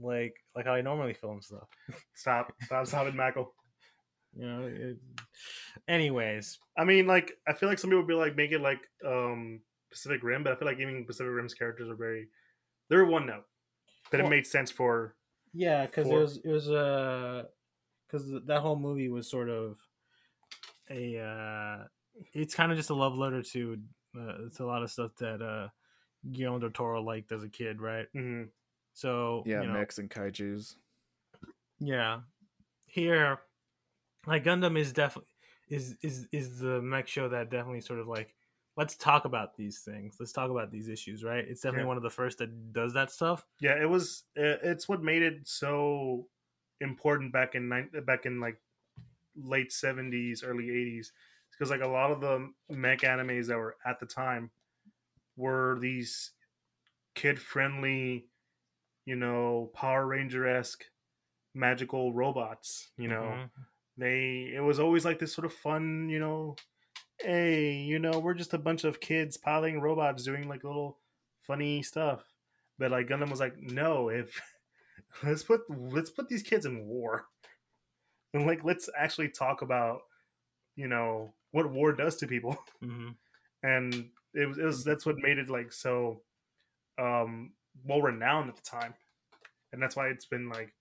[0.00, 1.68] like like how I normally film stuff."
[2.14, 2.52] Stop.
[2.62, 2.86] Stop.
[2.86, 3.52] Stop it, Michael.
[4.36, 4.62] You know.
[4.72, 4.96] It,
[5.88, 8.80] anyways, I mean, like, I feel like some people would be like, make it like
[9.04, 9.60] um
[9.90, 12.28] Pacific Rim, but I feel like even Pacific Rim's characters are very,
[12.88, 13.44] they're one note.
[14.12, 15.16] That Well- it made sense for.
[15.52, 17.44] Yeah, because it was it was uh
[18.06, 19.78] because that whole movie was sort of
[20.90, 21.84] a uh
[22.32, 23.78] it's kind of just a love letter to
[24.18, 25.68] uh, to a lot of stuff that uh
[26.30, 28.06] Guillermo del Toro liked as a kid, right?
[28.14, 28.48] mhm.
[28.92, 30.76] So yeah, you know, mechs and kaiju's.
[31.78, 32.20] Yeah.
[32.86, 33.40] Here,
[34.26, 35.30] like Gundam is definitely
[35.68, 38.34] is is is the mech show that definitely sort of like
[38.80, 40.16] let's talk about these things.
[40.18, 41.44] Let's talk about these issues, right?
[41.46, 41.88] It's definitely Yeah.
[41.88, 43.46] one of the first that does that stuff.
[43.60, 44.24] Yeah, it was.
[44.34, 46.28] It's what made it so
[46.80, 47.68] important back in
[48.06, 48.60] back in like
[49.36, 51.12] late seventies, early eighties,
[51.50, 54.50] because like a lot of the mech animes that were at the time
[55.36, 56.32] were these
[57.14, 58.28] kid friendly,
[59.04, 60.84] you know, Power Ranger esque
[61.54, 62.92] magical robots.
[62.96, 63.50] You know, Mhm.
[63.98, 66.56] they it was always like this sort of fun, you know,
[67.22, 70.98] hey, you know, we're just a bunch of kids piloting robots doing like little
[71.42, 72.24] funny stuff.
[72.78, 74.40] But like Gundam was like, no, if
[75.22, 77.26] let's put let's put these kids in war.
[78.32, 80.02] And like let's actually talk about,
[80.76, 82.58] you know, what war does to people.
[82.82, 83.14] Mhm.
[83.62, 86.22] And it was, it was that's what made it like so
[86.98, 87.52] um
[87.84, 88.94] well renowned at the time.
[89.72, 90.72] And that's why it's been like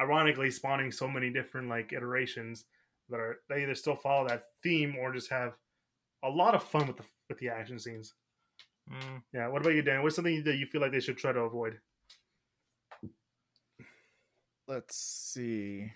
[0.00, 2.64] ironically spawning so many different like iterations
[3.10, 5.54] that are they either still follow that theme or just have
[6.22, 8.14] a lot of fun with the with the action scenes.
[8.90, 9.22] Mm.
[9.32, 9.48] Yeah.
[9.48, 10.02] What about you, Dan?
[10.02, 11.78] What's something that you feel like they should try to avoid?
[14.66, 15.90] Let's see.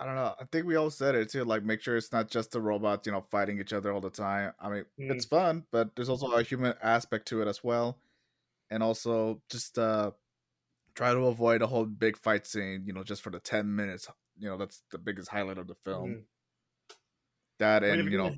[0.00, 0.34] I don't know.
[0.38, 1.44] I think we all said it too.
[1.44, 4.10] Like, make sure it's not just the robots, you know, fighting each other all the
[4.10, 4.52] time.
[4.60, 5.10] I mean, Mm.
[5.12, 7.98] it's fun, but there's also a human aspect to it as well.
[8.70, 10.12] And also, just uh
[10.94, 12.84] try to avoid a whole big fight scene.
[12.86, 14.08] You know, just for the ten minutes.
[14.36, 16.10] You know, that's the biggest highlight of the film.
[16.10, 16.24] Mhm.
[17.58, 18.34] That and you know,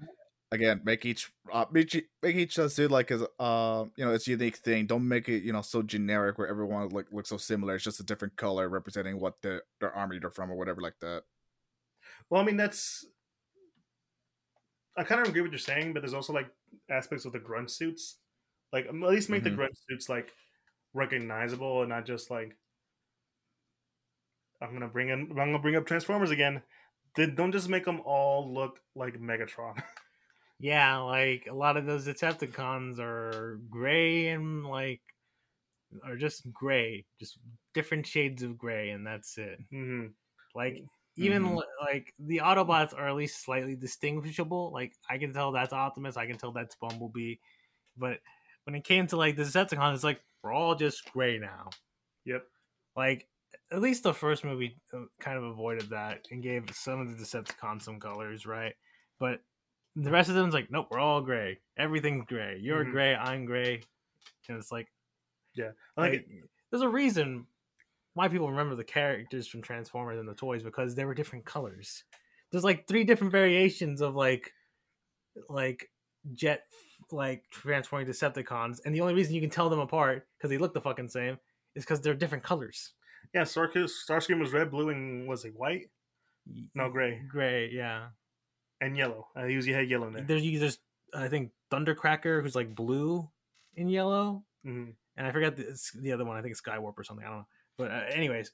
[0.51, 4.13] again, make each uh, make each, make each uh, suit like is uh you know
[4.13, 4.87] its unique thing.
[4.87, 7.75] Don't make it you know so generic where everyone like looks so similar.
[7.75, 10.99] It's just a different color representing what the their army they're from or whatever like
[11.01, 11.25] that.
[12.29, 13.07] Well, I mean, that's.
[14.97, 16.51] I kind of agree with what you're saying, but there's also like
[16.91, 18.19] aspects of the grunt suits.
[18.73, 19.57] Like, um, at least make the Mhm.
[19.57, 20.33] grunt suits like
[20.95, 22.57] recognizable and not just like.
[24.63, 25.21] I'm gonna bring in.
[25.31, 26.63] I'm gonna bring up Transformers again.
[27.17, 29.83] They don't just make them all look like Megatron.
[30.63, 35.01] Yeah, like a lot of those Decepticons are gray and like
[36.05, 37.39] are just gray, just
[37.73, 39.59] different shades of gray, and that's it.
[39.71, 40.09] hmm
[40.55, 40.85] Like
[41.17, 41.63] even Mhm.
[41.81, 44.71] like the Autobots are at least slightly distinguishable.
[44.71, 47.37] Like I can tell that's Optimus, I can tell that's Bumblebee,
[47.97, 48.21] but
[48.65, 51.71] when it came to like the Decepticons, it's like we're all just gray now.
[52.27, 52.47] Yep.
[52.97, 53.27] Like
[53.73, 57.23] at least the first movie uh, kind of avoided that and gave some of the
[57.23, 58.75] Decepticons some colors, right?
[59.19, 59.41] But
[59.97, 61.59] the rest of them's like, nope, we're all gray.
[61.77, 62.59] Everything's gray.
[62.61, 62.93] You're Mhm.
[62.93, 63.15] gray.
[63.15, 63.83] I'm gray.
[64.49, 64.89] And it's like,
[65.59, 66.27] I like, like, it.
[66.71, 67.47] there's a reason
[68.15, 72.05] why people remember the characters from Transformers and the toys because they were different colors.
[72.51, 74.53] There's like three different variations of like,
[75.49, 75.91] like
[76.35, 76.65] jet
[77.13, 80.75] like transforming Decepticons, and the only reason you can tell them apart because they look
[80.75, 81.39] the fucking same
[81.75, 82.93] is because they're different colors.
[83.35, 85.89] Yeah, Star- Starscream was red, blue, and was it white
[86.75, 87.23] No, gray.
[87.29, 88.09] Gray, yeah.
[88.81, 89.29] and yellow.
[89.37, 90.25] Uh, he was he had yellow in there.
[90.25, 90.79] There's there's
[91.15, 93.29] I think Thundercracker who's like blue
[93.77, 96.37] and yellow, hmm and I forget the, the other one.
[96.37, 97.27] I think it's Skywarp or something.
[97.27, 97.47] I don't know.
[97.77, 98.53] But uh, anyways,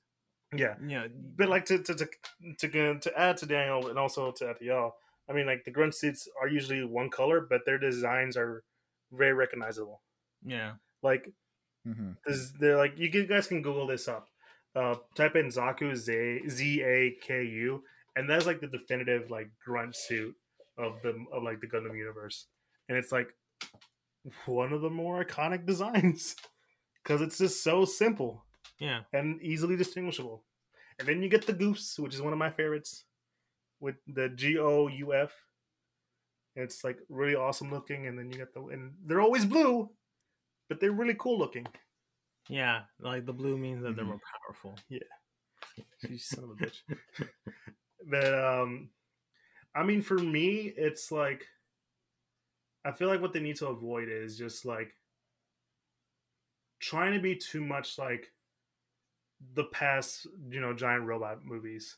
[0.57, 2.09] Yeah, you know, but like to to to
[2.59, 4.95] to, to add to Daniel and also to add to y'all.
[5.29, 8.65] I mean, like the grunt suits are usually one color, but their designs are
[9.13, 10.03] very recognizable.
[10.45, 11.33] yeah, Like
[11.85, 12.13] hmm
[12.59, 14.29] they're like you guys can Google this up.
[14.77, 17.83] Uh, type in Zaku Z Z A K U,
[18.15, 20.35] and that's like the definitive like grunt suit
[20.77, 22.47] of the of like the Gundam universe,
[22.89, 23.35] and it's like
[24.45, 26.37] one of the more iconic designs
[27.03, 28.45] because it's just so simple
[28.79, 29.01] yeah.
[29.13, 30.45] and easily distinguishable.
[30.99, 33.05] And then you get the Gouf, which is one of my favorites,
[33.81, 35.33] with the G O U F,
[36.55, 39.91] it's like really awesome looking, and then you get the and they're always blue,
[40.69, 41.67] but they're really cool looking.
[42.49, 44.09] Yeah, like the blue means that they're Mhm.
[44.09, 44.79] more powerful.
[46.09, 46.83] You son of a bitch.
[48.07, 48.91] but um,
[49.75, 51.47] I mean, for me, it's like
[52.85, 54.97] I feel like what they need to avoid is just like
[56.79, 58.33] trying to be too much like
[59.55, 61.97] the past, you know, giant robot movies.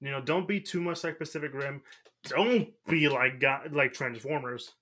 [0.00, 1.82] You know, don't be too much like Pacific Rim.
[2.24, 4.72] Don't be like got like Transformers,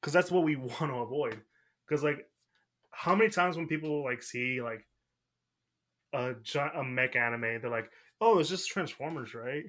[0.00, 1.42] because that's what we want to avoid.
[1.88, 2.29] Because like,
[3.00, 4.86] how many times when people like see like
[6.12, 6.34] a
[6.74, 7.90] a mech anime, they're like,
[8.20, 9.64] "Oh, it's just Transformers, right?"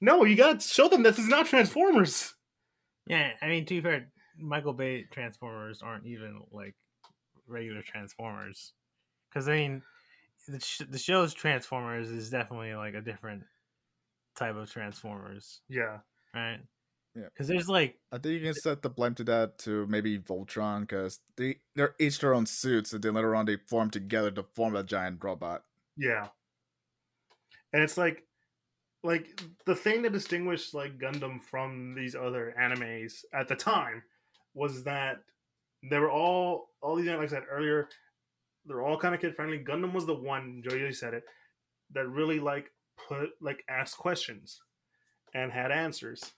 [0.00, 2.34] No, you gotta show them this is not Transformers.
[3.06, 6.74] Yeah, I mean, to be fair, Michael Bay Transformers aren't even like
[7.46, 8.72] regular Transformers.
[9.28, 9.82] Because I mean,
[10.48, 13.44] the sh- the show's Transformers is definitely like a different
[14.36, 15.98] type of Transformers, Yeah,
[16.34, 16.60] right?
[17.14, 17.24] Yeah.
[17.32, 20.80] Because there's like, I think you can set the blame to that to maybe Voltron
[20.80, 24.44] because they they're each their own suits, and then later on they form together to
[24.54, 25.62] form a giant robot.
[25.96, 26.28] yeah.
[27.74, 28.24] And it's like,
[29.02, 34.02] like the thing that distinguished like Gundam from these other animes at the time
[34.54, 35.16] was that
[35.90, 37.88] they were all all these like I said earlier,
[38.66, 39.58] they're all kind of kid friendly.
[39.58, 41.24] Gundam was the one, Joey said it,
[41.92, 42.66] that really like
[43.08, 44.60] put like asked questions
[45.34, 46.32] and had answers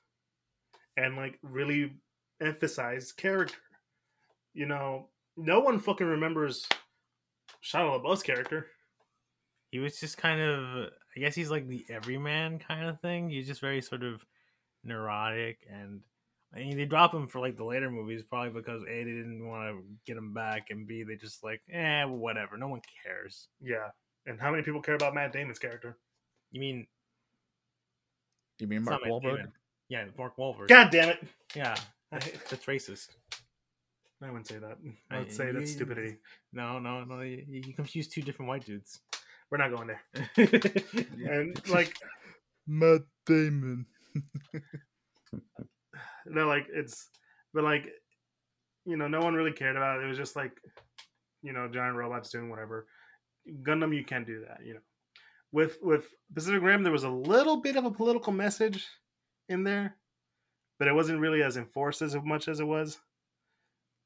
[0.96, 1.92] and like really
[2.40, 3.56] emphasized character.
[4.52, 6.66] You know, no one fucking remembers
[7.64, 8.66] Shia LaBeouf's character.
[9.70, 13.30] he was just kind of, I guess he's like the everyman kind of thing.
[13.30, 14.24] He's just very sort of
[14.84, 16.00] neurotic and.
[16.56, 19.44] I mean, they drop him for like the later movies, probably because A, they didn't
[19.44, 22.56] want to get him back, and B, they just like, eh, whatever.
[22.56, 23.48] No one cares.
[23.60, 23.88] Yeah.
[24.26, 25.98] And how many people care about Matt Damon's character?
[26.52, 26.86] You mean
[28.60, 29.52] You mean Mark not Matt Wahlberg?
[29.90, 30.06] Damon.
[30.08, 30.68] Yeah, Mark Wahlberg.
[30.68, 31.24] God damn it.
[31.54, 31.74] Yeah,
[32.10, 33.08] that's, that's racist.
[34.22, 34.78] I wouldn't say that.
[35.10, 36.16] I- I'd say that's you- stupidity.
[36.52, 37.20] No, no, no.
[37.20, 39.00] You, you confuse two different white dudes.
[39.50, 40.02] We're not going there.
[41.30, 41.94] And like,
[42.66, 43.86] Matt Damon.
[46.26, 47.08] no, like it's,
[47.52, 47.88] but like,
[48.86, 50.04] you know, no one really cared about it.
[50.04, 50.52] It was just like,
[51.42, 52.86] you know, giant robots doing whatever.
[53.62, 54.60] Gundam, you can't do that.
[54.64, 54.80] You know,
[55.52, 58.86] with with Pacific Rim, there was a little bit of a political message
[59.48, 59.96] in there,
[60.78, 62.98] but it wasn't really as enforced as much as it was.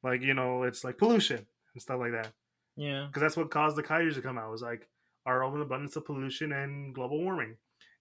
[0.03, 2.33] Like you know, it's like pollution and stuff like that.
[2.77, 3.07] yeah.
[3.09, 4.89] because that's what caused the kaiju to come out was like
[5.27, 7.57] our own abundance of pollution and global warming.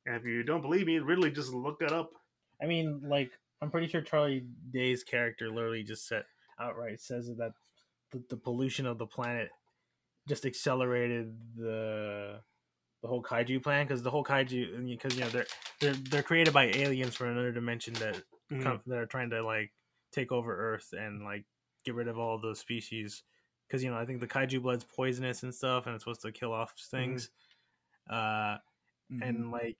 [0.05, 2.11] And if you don't believe me, really just look it up.
[2.61, 3.31] I mean, like,
[3.61, 6.23] I'm pretty sure Charlie Day's character literally just said
[6.59, 7.51] outright says that
[8.11, 9.49] the, the pollution of the planet
[10.27, 12.39] just accelerated the
[13.07, 15.45] the whole kaiju plan because the whole kaiju because you know they're
[15.79, 18.63] they're they're created by aliens from another dimension that Mhm.
[18.63, 19.71] come, that are trying to like
[20.11, 21.45] take over Earth and like
[21.85, 23.23] get rid of all those species.
[23.67, 26.31] Because you know, I think the kaiju blood's poisonous and stuff, and it's supposed to
[26.33, 27.29] kill off things.
[28.09, 28.57] Uh,
[29.09, 29.23] Mm-hmm.
[29.23, 29.77] and like,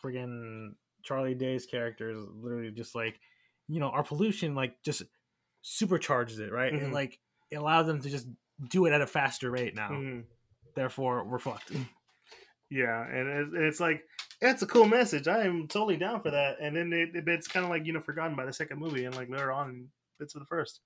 [0.00, 3.18] friggin' Charlie Day's character is literally just like,
[3.66, 5.02] you know, our pollution like just
[5.64, 6.72] supercharges it, right?
[6.72, 7.18] And like
[7.50, 8.28] it allows them to just
[8.70, 9.88] do it at a faster rate now.
[9.90, 10.24] Mhm.
[10.76, 11.72] Therefore, we're fucked.
[12.74, 14.02] Yeah, and it- it's like
[14.40, 15.28] it's a cool message.
[15.28, 16.56] I am totally down for that.
[16.60, 19.04] And then it, it- it's kind of like you know forgotten by the second movie,
[19.04, 20.80] and like later on bits of the first.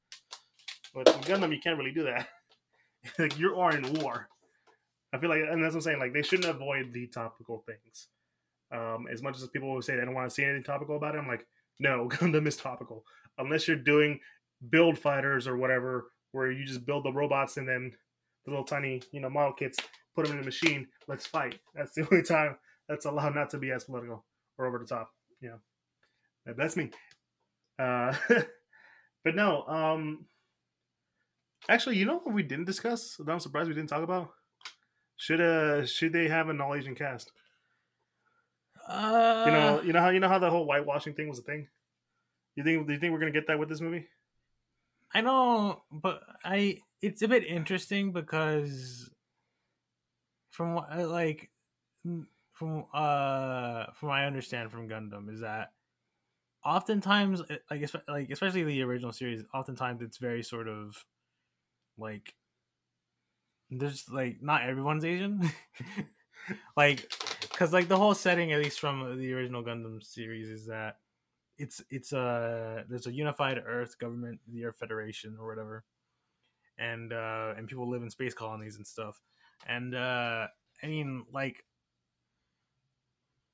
[0.94, 2.28] But Gundam, you can't really do that.
[3.18, 4.28] like you are in war.
[5.14, 5.98] I feel like, and that's what I'm saying.
[5.98, 8.08] Like they shouldn't avoid the topical things.
[8.70, 11.14] Um, as much as people will say they don't want to see anything topical about
[11.14, 11.46] it, I'm like,
[11.80, 13.04] no, Gundam is topical.
[13.38, 14.20] Unless you're doing
[14.68, 17.92] build fighters or whatever, where you just build the robots and then
[18.44, 19.78] the little tiny, you know, model kits,
[20.18, 21.60] put them in a machine, let's fight.
[21.76, 22.56] That's the only time
[22.88, 24.24] that's allowed not to be as political
[24.58, 25.12] or over the top.
[25.40, 26.90] You know, that's me.
[27.78, 28.14] Uh,
[29.24, 30.26] but no, um,
[31.68, 33.14] actually, you know what we didn't discuss?
[33.18, 34.30] That I'm surprised we didn't talk about.
[35.16, 37.30] Should uh, should they have an all Asian cast?
[38.88, 41.42] Uh, You know, you know how you know how the whole whitewashing thing was a
[41.42, 41.68] thing.
[42.56, 42.86] You think?
[42.88, 44.08] Do you think we're gonna get that with this movie?
[45.14, 49.10] I don't, but I it's a bit interesting because
[50.58, 51.50] from what like
[52.52, 55.70] from uh from I understand from Gundam is that
[56.64, 57.40] oftentimes
[57.70, 60.96] like like especially the original series oftentimes it's very sort of
[61.96, 62.34] like
[63.70, 65.48] there's like not everyone's Asian
[66.76, 67.08] like
[67.42, 70.96] because like the whole setting at least from the original Gundam series is that
[71.56, 75.84] it's it's a there's a unified Earth government, the Earth Federation or whatever,
[76.78, 79.20] and uh, and people live in space colonies and stuff.
[79.66, 80.48] And uh,
[80.82, 81.64] I mean, like,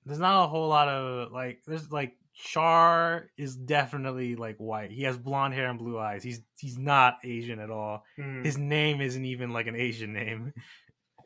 [0.05, 4.91] there's not a whole lot of like there's like Char is definitely like white.
[4.91, 6.23] He has blonde hair and blue eyes.
[6.23, 8.05] He's he's not Asian at all.
[8.19, 8.45] Mhm.
[8.45, 10.53] His name isn't even like an Asian name,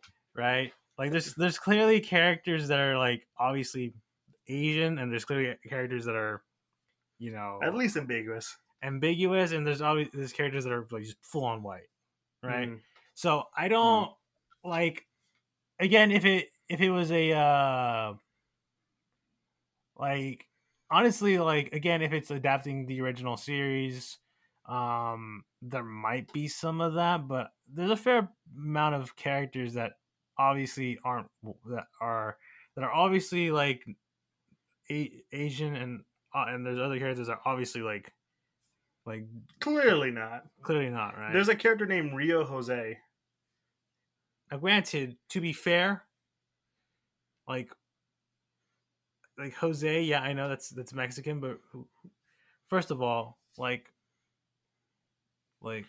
[0.35, 0.73] right?
[0.99, 3.95] Like there's there's clearly characters that are like obviously
[4.49, 6.45] Asian, and there's clearly characters that are,
[7.19, 8.57] you know, At least ambiguous.
[8.83, 11.89] ambiguous, and there's always there's characters that are like just full on white,
[12.43, 12.69] right?
[12.71, 12.83] Mhm.
[13.15, 14.13] So I don't
[14.65, 15.07] like
[15.81, 18.15] again if it if it was a uh
[19.97, 20.47] like
[20.91, 24.19] honestly like again if it's adapting the original series
[24.69, 29.93] um there might be some of that but there's a fair amount of characters that
[30.39, 31.29] obviously aren't
[31.67, 32.37] that are
[32.77, 33.85] that are obviously like
[34.91, 36.01] a- Asian and
[36.35, 38.13] uh, and there's other characters that are obviously like
[39.07, 39.25] like
[39.61, 40.45] Clearly not.
[40.63, 42.99] clearly not right There's a character named Ryu Jose.
[44.51, 46.05] Now, granted, to be fair,
[47.47, 47.71] like,
[49.39, 51.59] like Jose, yeah, I know that's that's Mexican, but
[52.69, 53.93] first of all, like,
[55.61, 55.87] like,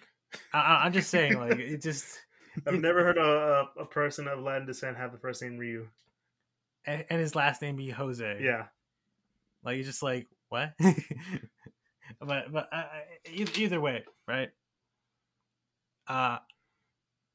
[0.54, 2.20] I- I'm just saying, like, it just
[2.68, 5.88] I've it- never heard a, a, person of Latin descent have the first name Ryu.
[6.86, 8.40] and, and his last name be Jose.
[8.42, 8.66] Yeah.
[9.64, 10.74] like you're just like what?
[10.80, 12.86] but but uh, uh,
[13.32, 14.50] either, either way, right?
[16.08, 16.40] Uh,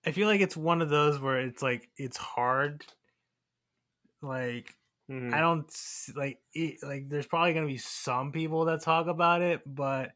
[0.07, 2.85] I feel like it's one of those where it's like it's hard,
[4.23, 4.75] like.
[5.11, 5.35] Mhm.
[5.35, 5.71] I don't
[6.17, 7.09] like it, like.
[7.11, 10.13] There's probably gonna be some people that talk about it, but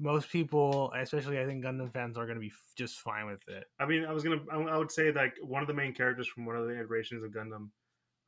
[0.00, 3.70] most people, especially I think Gundam fans, are gonna be f- just fine with it.
[3.78, 6.26] I mean, I was gonna, I I would say like one of the main characters
[6.26, 7.70] from one of the iterations of Gundam,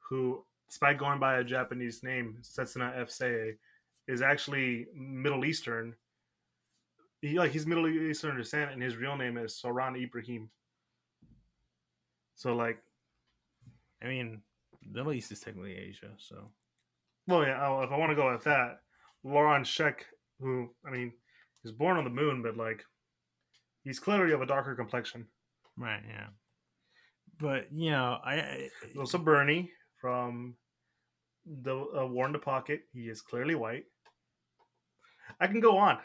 [0.09, 3.11] who, despite going by a Japanese name, Setsuna F.
[4.07, 5.97] Is actually Middle Eastern.
[7.23, 10.51] He like he's Middle Eastern descent, and his real name is Soran Ibrahim.
[12.35, 12.79] So like,
[14.03, 14.43] I mean,
[14.83, 16.51] the Middle East is technically Asia, so
[17.27, 17.83] well, yeah.
[17.83, 18.81] If I want to go with that,
[19.25, 20.01] Loran Cehack,
[20.41, 21.13] who I mean,
[21.65, 22.85] is born on the moon, but like,
[23.83, 25.27] he's clearly of a darker complexion.
[25.77, 26.27] right, yeah.
[27.39, 28.69] But you know, I, I
[28.99, 29.71] Also, Bernie
[30.01, 30.57] from
[31.47, 32.83] the uh, War in the Pocket.
[32.93, 33.85] He is clearly white.
[35.41, 35.99] I can go on.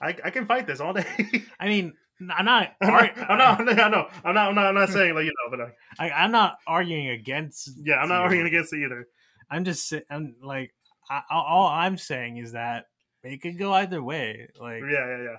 [0.00, 1.06] I, I can fight this all day.
[1.60, 2.72] I mean, I'm not.
[2.80, 5.32] I'm not, I'm not, I know, I'm not, I'm not, I'm not saying like you
[5.32, 7.70] know, but uh, I, I'm not arguing against.
[7.84, 8.22] yeah, I'm not you.
[8.22, 9.06] arguing against it either.
[9.50, 9.92] I'm just.
[10.10, 10.72] I'm like.
[11.08, 12.86] I, all- all I'm saying is that
[13.22, 14.48] it could go either way.
[14.60, 15.36] Like, Yeah, yeah, yeah.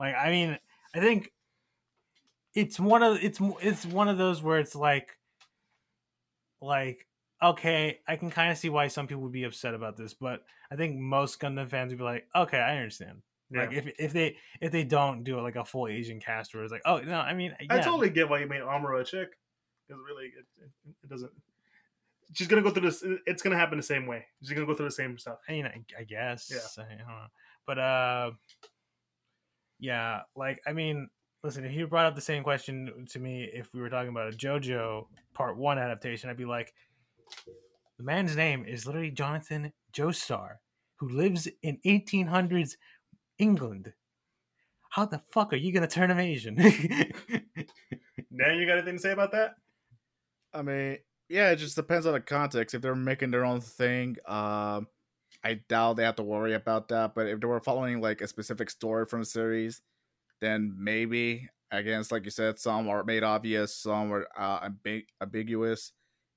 [0.00, 0.58] like I mean,
[0.94, 1.30] I think
[2.54, 5.10] it's one of it's it's one of those where it's like,
[6.60, 7.06] like
[7.42, 10.44] okay, I can kind of see why some people would be upset about this, but
[10.70, 13.22] I think most Gundam fans would be like, okay, I understand.
[13.52, 13.60] Yeah.
[13.60, 16.62] Like if if they if they don't do it like a full Asian cast, where
[16.62, 19.28] it's like, oh no, I mean, I totally get why you made Amuro a chick.
[19.86, 21.30] Because really, it, it, it doesn't.
[22.34, 23.04] She's gonna go through this.
[23.26, 24.24] It's gonna happen the same way.
[24.40, 25.38] She's gonna go through the same stuff.
[25.48, 26.50] I mean, I, I guess.
[26.50, 26.82] Yeah.
[26.82, 27.26] I don't know.
[27.66, 28.30] But uh,
[29.78, 31.08] yeah, like I mean,
[31.44, 34.32] listen, if you brought up the same question to me if we were talking about
[34.32, 36.72] a JoJo Part One adaptation, I'd be like,
[37.98, 40.56] the man's name is literally Jonathan Joestar,
[40.96, 42.76] who lives in 1800s
[43.42, 43.92] England.
[44.90, 46.54] How the fuck are you gonna turn him Asian?
[48.30, 49.56] now you got anything to say about that?
[50.54, 52.74] I mean, yeah, it just depends on the context.
[52.74, 54.86] If they're making their own thing, um,
[55.42, 57.14] I doubt they have to worry about that.
[57.14, 59.82] But if they were following like a specific story from the series,
[60.40, 61.48] then maybe.
[61.70, 65.92] Again, it's like you said, some are made obvious, some are uh, ambig- ambiguous.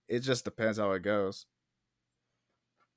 [0.08, 1.46] It just depends how it goes.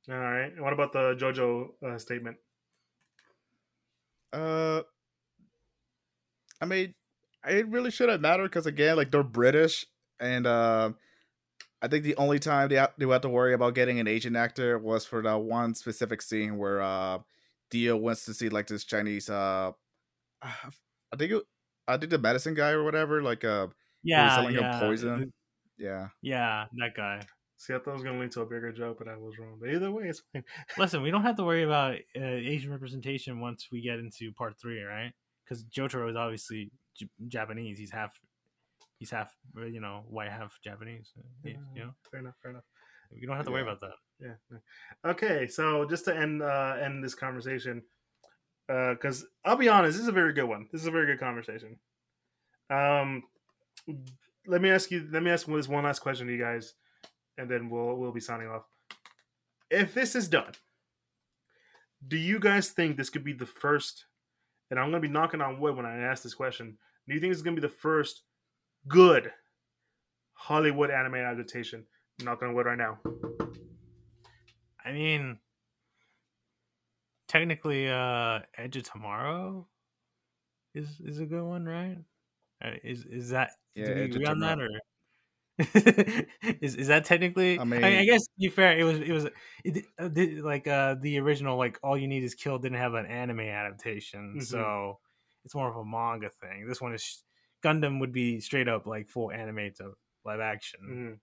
[0.09, 0.53] All right.
[0.59, 2.37] What about the JoJo uh, statement?
[4.33, 4.83] Uh,
[6.61, 6.95] I mean,
[7.47, 9.87] it really shouldn't matter because again, like they're British,
[10.21, 10.93] and uh,
[11.83, 14.37] I think the only time they ha- they had to worry about getting an Asian
[14.37, 17.21] actor was for that one specific scene where uh,
[17.71, 19.73] Dio wants to see like this Chinese uh,
[20.43, 21.43] I think it,
[21.87, 23.69] I think the medicine guy or whatever, like uh,
[24.03, 25.33] yeah, selling him poison.
[25.79, 27.23] Yeah, Yeah, that guy.
[27.61, 29.57] See, I thought it was gonna lead to a bigger joke, but I was wrong.
[29.61, 30.45] But either way, it's fine.
[30.79, 34.55] Listen, we don't have to worry about uh, Asian representation once we get into part
[34.61, 35.13] three, right?
[35.45, 37.79] Because Jotaro is obviously J- Japanese.
[37.79, 38.13] He's half,
[38.99, 41.11] he's half, uh, you know, white, half Japanese.
[41.19, 42.35] uh, he- You know, Fair enough.
[42.41, 42.65] Fair enough.
[43.13, 43.95] we don't have to worry about that.
[44.21, 44.35] Yeah.
[44.53, 45.11] yeah.
[45.11, 47.83] Okay, so just to end uh, end this conversation,
[48.69, 50.69] because I'll be honest, this is a very good one.
[50.71, 51.77] This is a very good conversation.
[52.71, 53.25] Um,
[54.47, 55.09] let me ask you.
[55.11, 56.75] Let me ask this one last question to you guys,
[57.39, 58.65] and then we'll we'll be signing off.
[59.71, 60.53] If this is done,
[62.07, 64.05] do you guys think this could be the first?
[64.71, 66.77] And I'm going to be knocking on wood when I ask this question.
[67.07, 68.23] Do you think this is going to be the first
[68.87, 69.33] good
[70.35, 71.87] Hollywood anime adaptation?
[72.23, 72.99] Knock on wood right now.
[74.85, 75.39] I mean,
[77.29, 79.67] technically, uh, Edge of Tomorrow
[80.75, 81.99] is is a good one, right?
[82.63, 84.69] Uh, is is that Yeah, do we agree on that or?
[86.61, 87.59] is is that technically?
[87.59, 89.27] I I mean, mean- I guess to be fair, it was it was
[89.65, 90.09] it, uh,
[90.47, 94.37] like uh the original like all you need is kill didn't have an anime adaptation,
[94.39, 94.45] Mhm.
[94.45, 95.01] so
[95.45, 96.67] it's more of a manga thing.
[96.69, 97.25] This one is
[97.65, 99.95] Gundam would be straight up like full anime to
[100.25, 101.21] live action.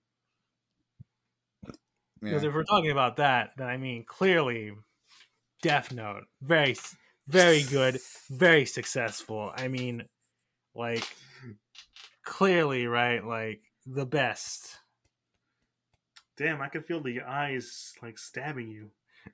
[1.64, 1.72] Mhm.
[2.20, 2.48] Because Yeah.
[2.48, 4.72] if we're talking about that, then I mean clearly,
[5.62, 6.76] Death Note, very,
[7.26, 9.52] very good, very successful.
[9.56, 10.04] I mean,
[10.74, 11.04] like
[12.24, 13.24] clearly, right?
[13.24, 14.78] Like the best.
[16.36, 18.90] Damn, I can feel the eyes like stabbing you.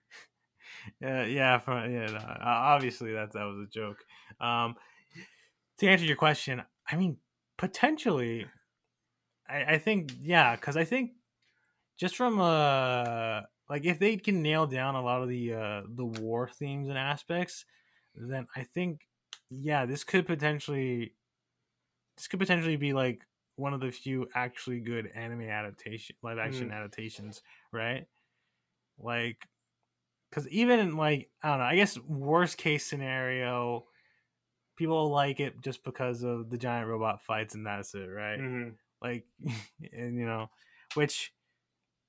[1.01, 2.07] Yeah, yeah, for, yeah.
[2.07, 3.99] no, obviously, that that was a joke.
[4.41, 4.75] Um,
[5.79, 7.19] to answer your question, I mean,
[7.57, 8.47] potentially,
[9.49, 11.13] I, I think yeah, because I think
[11.99, 16.05] just from uh like if they can nail down a lot of the uh the
[16.05, 17.65] war themes and aspects,
[18.15, 19.07] then I think
[19.51, 21.15] yeah, this could potentially
[22.17, 23.21] this could potentially be like
[23.57, 26.73] one of the few actually good anime adaptation live action Mm.
[26.73, 27.43] adaptations,
[27.73, 28.07] right?
[28.99, 29.47] Like
[30.31, 33.87] because even like I don't know, I guess worst case scenario,
[34.77, 38.41] people like it just because of the giant robot fights and that's it, right?
[38.41, 38.77] Mhm.
[39.03, 39.27] Like,
[39.93, 40.51] and you know,
[40.95, 41.35] which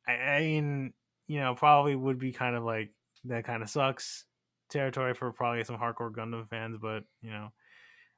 [0.07, 0.93] I, I mean,
[1.27, 2.93] you know, probably would be kind of like
[3.25, 4.25] that kind of sucks
[4.69, 7.53] territory for probably some hardcore Gundam fans, but you know,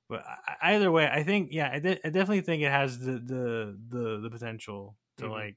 [0.10, 3.00] but I- I- either way, I think yeah, I, de- I definitely think it has
[3.00, 5.32] the the the, the potential to Mhm.
[5.32, 5.56] like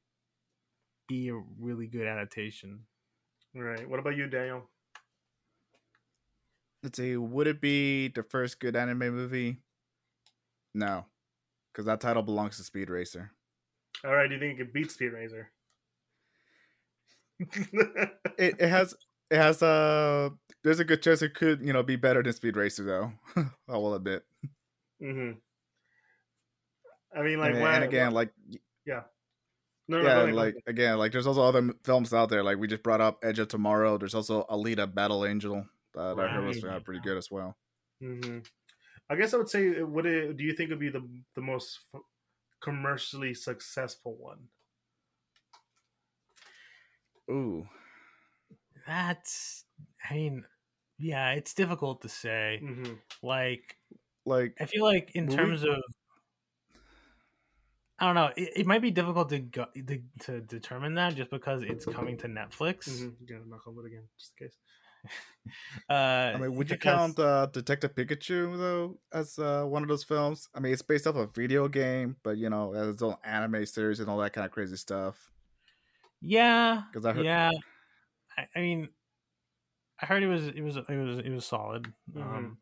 [1.09, 2.87] be a really good adaptation.
[3.55, 3.89] Right.
[3.89, 4.69] What about you, Daniel?
[6.83, 7.17] Let's see.
[7.17, 9.59] Would it be the first good anime movie?
[10.75, 11.07] No,
[11.73, 13.33] because that title belongs to Speed Racer.
[14.05, 14.29] All right.
[14.29, 15.51] Do you think it could beat Speed Racer?
[17.41, 18.95] It it has
[19.31, 20.31] it has uh
[20.63, 23.13] there's a good chance it could you know be better than Speed Racer though.
[23.69, 24.25] I will admit.
[25.01, 25.31] Hmm
[27.17, 28.33] I mean, And, like, and why- again, like
[28.87, 29.03] no,
[29.89, 30.63] no, yeah, go ahead, go like ahead.
[30.67, 32.43] again, like there's also other films out there.
[32.45, 33.97] Like we just brought up Edge of Tomorrow.
[33.97, 37.57] There's also Alita: Battle Angel that I heard was uh, pretty good as well.
[38.03, 38.41] Mm-hmm.
[39.09, 40.37] I guess I would say, it- would it?
[40.37, 42.03] Do you think would be the the most f-
[42.61, 44.49] commercially successful one?
[47.31, 47.67] Ooh,
[48.87, 49.65] That's,
[50.11, 50.45] I mean,
[50.99, 52.59] yeah, it's difficult to say.
[52.63, 53.77] hmm Like,
[54.29, 55.77] like I feel like in terms of,
[57.99, 61.31] I don't know, it, it might be difficult to go to, to determine that just
[61.31, 62.87] because it's coming to Netflix.
[63.01, 64.57] hmm Gotta knock on wood again, just in case.
[65.89, 69.89] Uh, I mean, would you because- count uh, Detective Pikachu though as uh, one of
[69.89, 70.47] those films?
[70.55, 73.65] I mean, it's based off a video game, but you know, has its own anime
[73.65, 75.31] series and all that kind of crazy stuff.
[76.21, 77.51] Yeah, because I heard- yeah.
[78.37, 78.89] I, I mean,
[80.03, 81.91] I heard it was it was it was it was solid.
[82.15, 82.21] Mhm.
[82.23, 82.59] Um,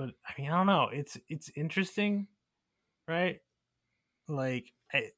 [0.00, 0.88] but I mean, I don't know.
[0.92, 2.26] It's it's interesting,
[3.06, 3.40] right?
[4.28, 5.10] Like I,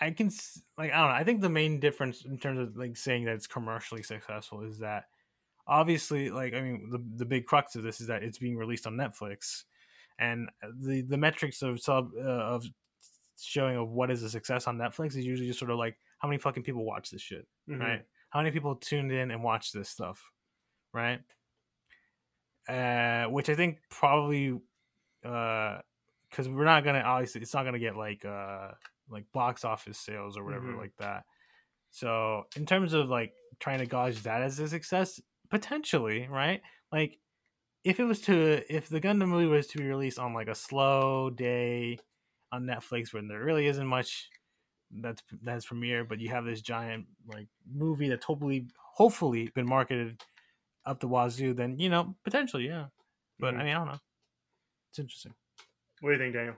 [0.00, 1.14] I can s- like I don't know.
[1.14, 4.78] I think the main difference in terms of like saying that it's commercially successful is
[4.78, 5.04] that
[5.66, 8.86] obviously, like I mean, the the big crux of this is that it's being released
[8.86, 9.64] on Netflix,
[10.18, 10.48] and
[10.80, 12.64] the the metrics of sub uh, of
[13.40, 16.28] showing of what is a success on Netflix is usually just sort of like how
[16.28, 17.80] many fucking people watch this shit Mhm.
[17.80, 18.02] right?
[18.30, 20.22] How many people tuned in and watched this stuff,
[20.92, 21.20] right?
[22.68, 24.58] Uh, which I think probably,
[25.24, 25.80] uh,
[26.30, 28.72] because we're not gonna obviously it's not gonna get like uh
[29.08, 30.78] like box office sales or whatever Mhm.
[30.78, 31.24] like that.
[31.90, 35.20] So in terms of like trying to gauge that as a success,
[35.50, 36.62] potentially, right?
[36.92, 37.18] Like
[37.84, 40.54] if it was to if the Gundam movie was to be released on like a
[40.54, 41.98] slow day
[42.52, 44.30] on Netflix when there really isn't much
[44.90, 50.22] that's that's premiere, but you have this giant like movie that's hopefully hopefully been marketed
[50.86, 52.86] up the wazoo, then you know potentially yeah.
[53.38, 53.60] But Mhm.
[53.60, 54.00] I mean I don't know.
[54.90, 55.34] It's interesting.
[56.00, 56.56] What do you think, Daniel?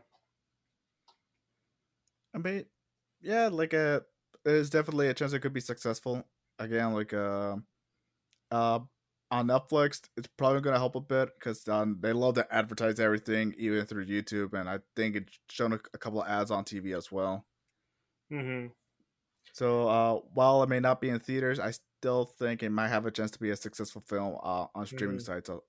[2.34, 2.66] I mean,
[3.20, 4.04] yeah, like a
[4.44, 6.24] there's definitely a chance it could be successful.
[6.58, 7.56] Again, like uh,
[8.50, 8.80] uh
[9.30, 13.54] on Netflix, it's probably gonna help a bit because um, they love to advertise everything,
[13.58, 16.96] even through YouTube, and I think it's shown a, a couple of ads on TV
[16.96, 17.46] as well.
[18.30, 18.66] hmm
[19.56, 23.06] So uh, while it may not be in theaters, I still think it might have
[23.06, 25.24] a chance to be a successful film uh, on streaming Mhm.
[25.24, 25.60] sites, uh,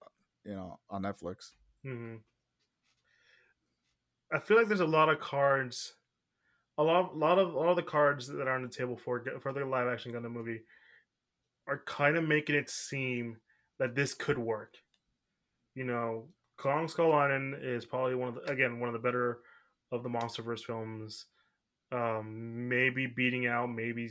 [0.43, 1.53] you know, on Netflix.
[1.83, 2.17] hmm
[4.31, 5.95] I feel like there's a lot of cards,
[6.77, 9.23] a lot, lot of, a lot of the cards that are on the table for
[9.41, 10.63] for the live action Gundam movie
[11.67, 13.37] are kind of making it seem
[13.79, 14.77] that this could work.
[15.75, 19.41] You know, Kong Skull Island is probably one of the, again one of the better
[19.91, 21.27] of the MonsterVerse films.
[21.91, 24.09] Um, maybe beating out, maybe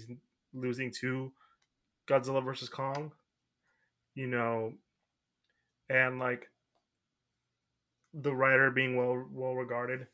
[0.55, 1.31] losing to
[2.09, 3.13] Godzilla versus Kong.
[4.15, 4.73] You know,
[5.91, 6.49] and like
[8.15, 10.07] the writer being well well regarded,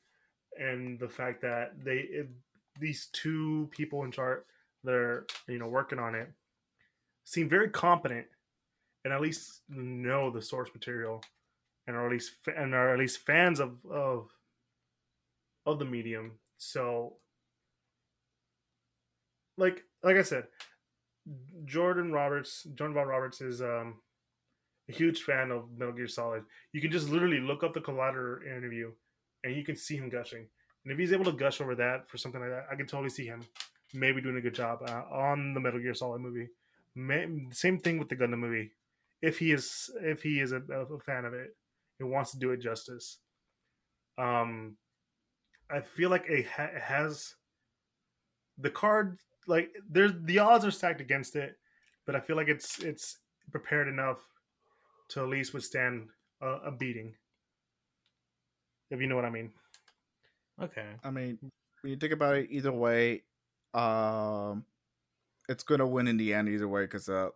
[0.58, 2.28] and the fact that they it,
[2.80, 4.46] these two people in chart
[4.82, 6.28] that are you know working on it
[7.24, 8.26] seem very competent
[9.04, 11.22] and at least know the source material
[11.86, 14.28] and are at least and are at least fans of of
[15.66, 16.32] of the medium.
[16.58, 17.14] So,
[19.56, 20.44] like like I said,
[21.64, 24.00] Jordan Roberts, Jordan Vogt-Roberts is um,
[24.88, 26.44] a huge fan of Metal Gear Solid.
[26.72, 28.92] You can just literally look up the Collider interview,
[29.44, 30.46] and you can see him gushing.
[30.84, 33.10] And if he's able to gush over that for something like that, I can totally
[33.10, 33.42] see him
[33.94, 36.48] maybe doing a good job uh, on the Metal Gear Solid movie.
[36.94, 38.72] May, same thing with the Gundam movie.
[39.20, 41.54] If he is if he is a, a fan of it
[42.00, 43.18] and wants to do it justice,
[44.18, 44.76] um,
[45.70, 47.34] I feel like it ha- has
[48.58, 51.56] the card like there's the odds are stacked against it,
[52.06, 53.18] but I feel like it's it's
[53.50, 54.18] prepared enough
[55.10, 56.08] to at least withstand
[56.40, 57.14] a, a beating.
[58.90, 59.50] If you know what I mean.
[60.60, 60.86] Okay.
[61.02, 61.38] I mean,
[61.80, 63.22] when you think about it, either way,
[63.74, 64.64] um,
[65.48, 66.82] it's gonna win in the end either way.
[66.82, 67.28] Because uh,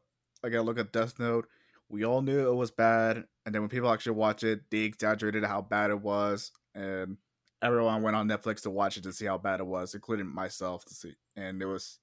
[0.43, 1.49] like I look at Death Note,
[1.89, 5.45] we all knew it was bad, and then when people actually watch it, they exaggerated
[5.45, 7.17] how bad it was, and
[7.63, 10.85] everyone went on Netflix to watch it to see how bad it was, including myself
[10.87, 12.01] to see, and it was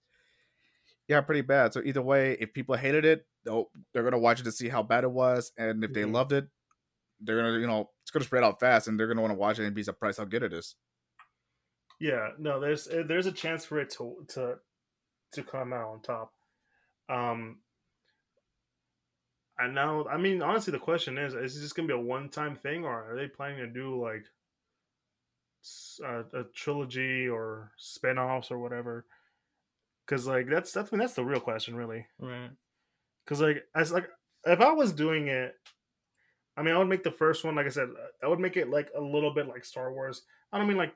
[1.07, 1.73] yeah pretty bad.
[1.73, 5.03] So either way, if people hated it, they're gonna watch it to see how bad
[5.03, 6.11] it was, and if they Mhm.
[6.11, 6.47] loved it,
[7.19, 9.59] they're gonna you know it's gonna spread out fast, and they're gonna want to watch
[9.59, 10.75] it and be surprised how good it is.
[11.99, 14.59] Yeah, no, there's eh, there's a chance for it to to
[15.33, 16.33] to come out on top.
[17.09, 17.61] Um,
[19.57, 22.55] and now, I mean, honestly, the question is: Is this gonna be a one time
[22.55, 24.25] thing, or are they planning to do like
[26.03, 29.05] a, uh, a trilogy or spin-offs or whatever?
[30.05, 32.05] Because like that's that's I mean that's the real question, really.
[32.19, 32.51] Right.
[33.23, 34.09] Because like as like
[34.45, 35.55] if I was doing it,
[36.57, 37.89] I mean I would make the first one like I said
[38.21, 40.23] I would make it like a little bit like Star Wars.
[40.51, 40.93] I don't mean like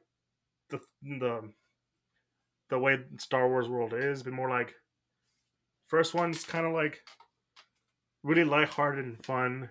[0.70, 1.50] the the
[2.70, 4.74] the way Star Wars world is, but more like
[5.88, 7.02] first one's kind of like
[8.24, 9.70] really lighthearted and fun.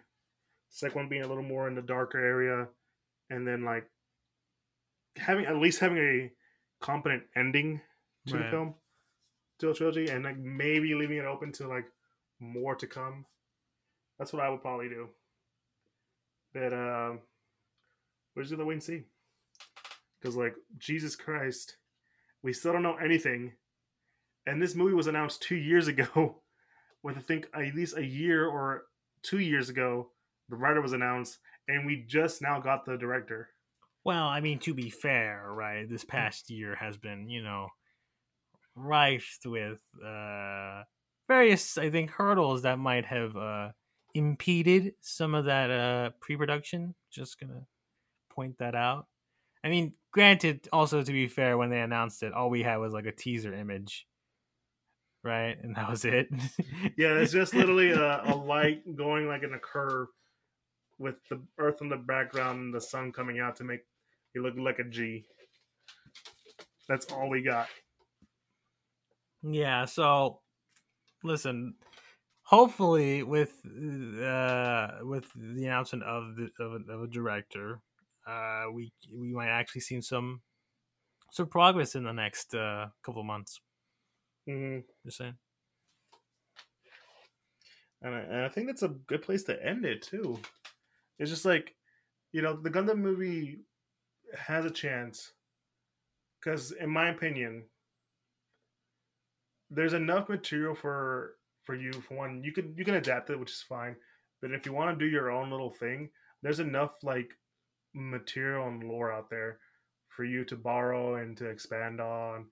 [0.70, 2.68] Second one being a little more in the darker area,
[3.30, 3.88] and then like
[5.16, 6.30] having at least having a
[6.80, 7.80] competent ending
[8.26, 8.74] to the film,
[9.58, 11.86] to the trilogy, and like maybe leaving it open to like
[12.40, 13.24] more to come.
[14.18, 15.08] That's what I would probably do.
[16.52, 17.12] But uh,
[18.34, 19.02] we're just gonna wait and see.
[20.20, 21.76] Because like Jesus Christ,
[22.42, 23.52] we still don't know anything,
[24.46, 26.36] and this movie was announced two years ago.
[27.02, 28.86] With I think at least a year or
[29.22, 30.08] two years ago,
[30.48, 31.38] the writer was announced,
[31.68, 33.50] and we just now got the director.
[34.06, 35.90] Well, I mean, to be fair, right?
[35.90, 37.66] This past year has been, you know,
[38.76, 40.84] rife with uh,
[41.26, 43.70] various, I think, hurdles that might have uh,
[44.14, 46.94] impeded some of that uh, pre-production.
[47.10, 47.66] Just gonna
[48.30, 49.08] point that out.
[49.64, 52.92] I mean, granted, also to be fair, when they announced it, all we had was
[52.92, 54.06] like a teaser image,
[55.24, 55.56] right?
[55.60, 56.28] And that was it.
[56.96, 60.06] Yeah, it's just literally a, a light going like in a curve
[60.96, 63.80] with the earth in the background and the sun coming out to make
[64.36, 65.24] it look like a G.
[66.88, 67.68] That's all we got.
[69.42, 70.40] Yeah, so
[71.22, 71.76] listen,
[72.42, 77.80] hopefully with uh with the announcement of the of a, of a director,
[78.26, 80.42] uh we we might actually see some
[81.30, 83.60] some progress in the next uh couple months.
[84.46, 85.38] hmm Just saying.
[88.02, 90.38] And I, and I think that's a good place to end it too.
[91.18, 91.74] It's just like,
[92.32, 93.60] you know, the Gundam movie
[94.38, 95.32] has a chance
[96.40, 97.64] because, in my opinion,
[99.70, 101.92] there's enough material for for you.
[101.92, 103.96] For one, you can you can adapt it, which is fine.
[104.40, 106.10] But if you want to do your own little thing,
[106.42, 107.30] there's enough like
[107.94, 109.58] material and lore out there
[110.08, 112.46] for you to borrow and to expand on,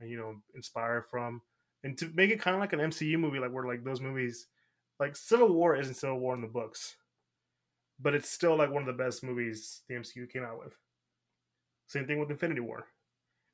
[0.00, 1.40] and you know, inspire from,
[1.84, 4.46] and to make it kind of like an MCU movie, like where like those movies
[5.00, 6.96] like Civil War isn't Civil War in the books,
[8.00, 10.74] but it's still like one of the best movies the MCU came out with.
[11.88, 12.86] Same thing with Infinity War.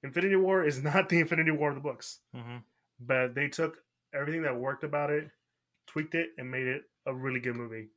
[0.03, 2.59] Infinity War is not the Infinity War of the books, hmm
[3.01, 3.79] but they took
[4.15, 5.29] everything that worked about it,
[5.89, 7.89] tweaked it, and made it a really good movie.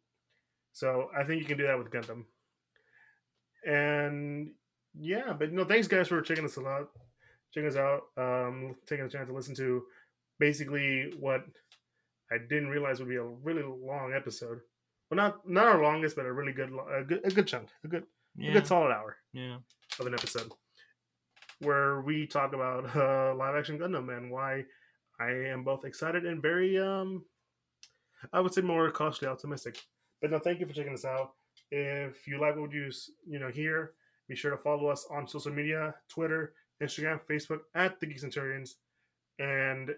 [0.73, 2.23] So I think you can do that with Gundam.
[3.65, 4.51] And
[4.99, 6.89] yeah, but no, thanks guys for checking us out,
[7.53, 9.83] checking us out, um, taking a chance to listen to
[10.39, 11.45] basically what
[12.31, 14.59] I didn't realize would be a really long episode.
[15.09, 17.87] Well, not not our longest, but a really good, a good, a good chunk, a
[17.87, 18.05] good, a
[18.43, 18.53] Yeah.
[18.53, 19.57] good solid hour Yeah.
[19.99, 20.51] Of an episode
[21.61, 24.63] where we talk about uh, live action Gundam and why
[25.19, 27.25] I am both excited and very, um,
[28.31, 29.79] I would say more cautiously optimistic.
[30.21, 31.31] But no, thank you for checking us out.
[31.71, 32.91] If you like what you
[33.27, 33.93] you know hear,
[34.29, 38.75] be sure to follow us on social media: Twitter, Instagram, Facebook at the Geek Centurions.
[39.39, 39.91] And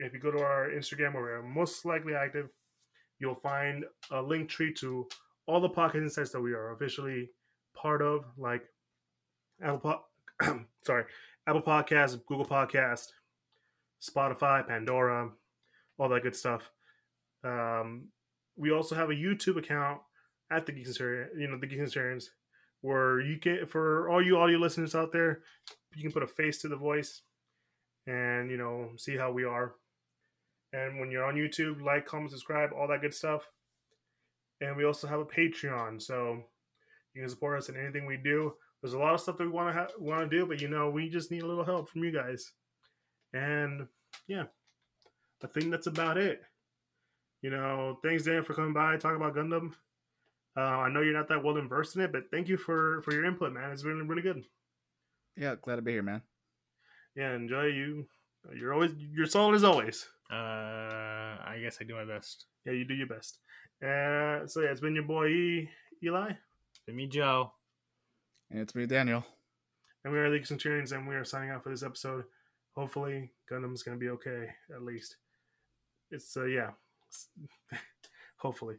[0.00, 2.48] if you go to our Instagram, where we're most likely active,
[3.20, 5.06] you'll find a Linktree to
[5.46, 7.30] all the pocket insights that we are officially
[7.76, 8.64] part of, like
[9.62, 9.78] Apple,
[10.40, 11.04] po- sorry,
[11.46, 13.08] Apple Podcast, Google Podcast,
[14.02, 15.30] Spotify, Pandora,
[15.98, 16.70] all that good stuff.
[17.44, 18.08] Um,
[18.56, 20.00] we also have a YouTube account
[20.50, 22.30] at the Geek Centurion, you know, the Geek Centurions,
[22.80, 25.40] where you can, for all you audio listeners out there,
[25.94, 27.22] you can put a face to the voice
[28.06, 29.74] and, you know, see how we are.
[30.72, 33.48] And when you're on YouTube, like, comment, subscribe, all that good stuff.
[34.60, 36.42] And we also have a Patreon, so
[37.14, 38.54] you can support us in anything we do.
[38.86, 40.68] There's a lot of stuff that we want to ha- want to do, but you
[40.68, 42.52] know, we just need a little help from you guys.
[43.34, 43.88] And
[44.28, 44.44] yeah,
[45.42, 46.40] I think that's about it.
[47.42, 49.72] You know, thanks Dan for coming by talk about Gundam.
[50.56, 53.12] Uh, I know you're not that well versed in it, but thank you for for
[53.12, 53.72] your input, man.
[53.72, 54.44] It's been really good.
[55.36, 56.22] Yeah, glad to be here, man.
[57.16, 58.06] Yeah, enjoy you.
[58.54, 60.06] You're always you're solid as always.
[60.30, 62.46] Uh, I guess I do my best.
[62.64, 63.40] Yeah, you do your best.
[63.82, 65.70] Uh, so yeah, it's been your boy E-
[66.04, 66.34] Eli,
[66.86, 67.50] Been me, Joe.
[68.50, 69.24] And it's me, Daniel.
[70.04, 72.24] and we are the Centurions, and we are signing out for this episode.
[72.74, 75.16] Hopefully, Gundam's gonna be okay at least.
[76.10, 76.70] It's uh yeah,
[78.38, 78.76] hopefully.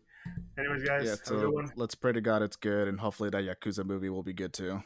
[0.58, 1.72] Anyways, guys, yeah, have a so good one.
[1.76, 4.82] let's pray to God it's good, and hopefully that Yakuza movie will be good too.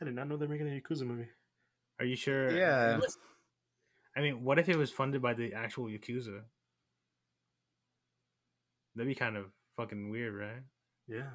[0.00, 1.28] I did not know they're making a Yakuza movie.
[1.98, 2.50] Are you sure?
[2.56, 3.00] Yeah.
[4.14, 6.40] I mean, what if it was funded by the actual Yakuza?
[8.94, 9.46] That'd be kind of
[9.76, 10.62] fucking weird, right?
[11.06, 11.30] Yeah,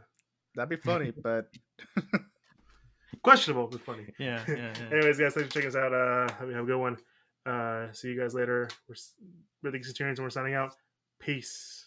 [0.56, 1.48] That'd be funny, but
[3.24, 4.06] questionable but funny.
[4.20, 4.88] Yeah, yeah, yeah.
[4.98, 5.94] Anyways, guys, thanks for checking us out.
[5.94, 6.98] Uh, have a good one.
[7.46, 8.70] Uh, see you guys later.
[8.88, 9.14] We're, s-
[9.64, 10.74] we're the Centurions, and we're signing out.
[11.20, 11.81] Peace.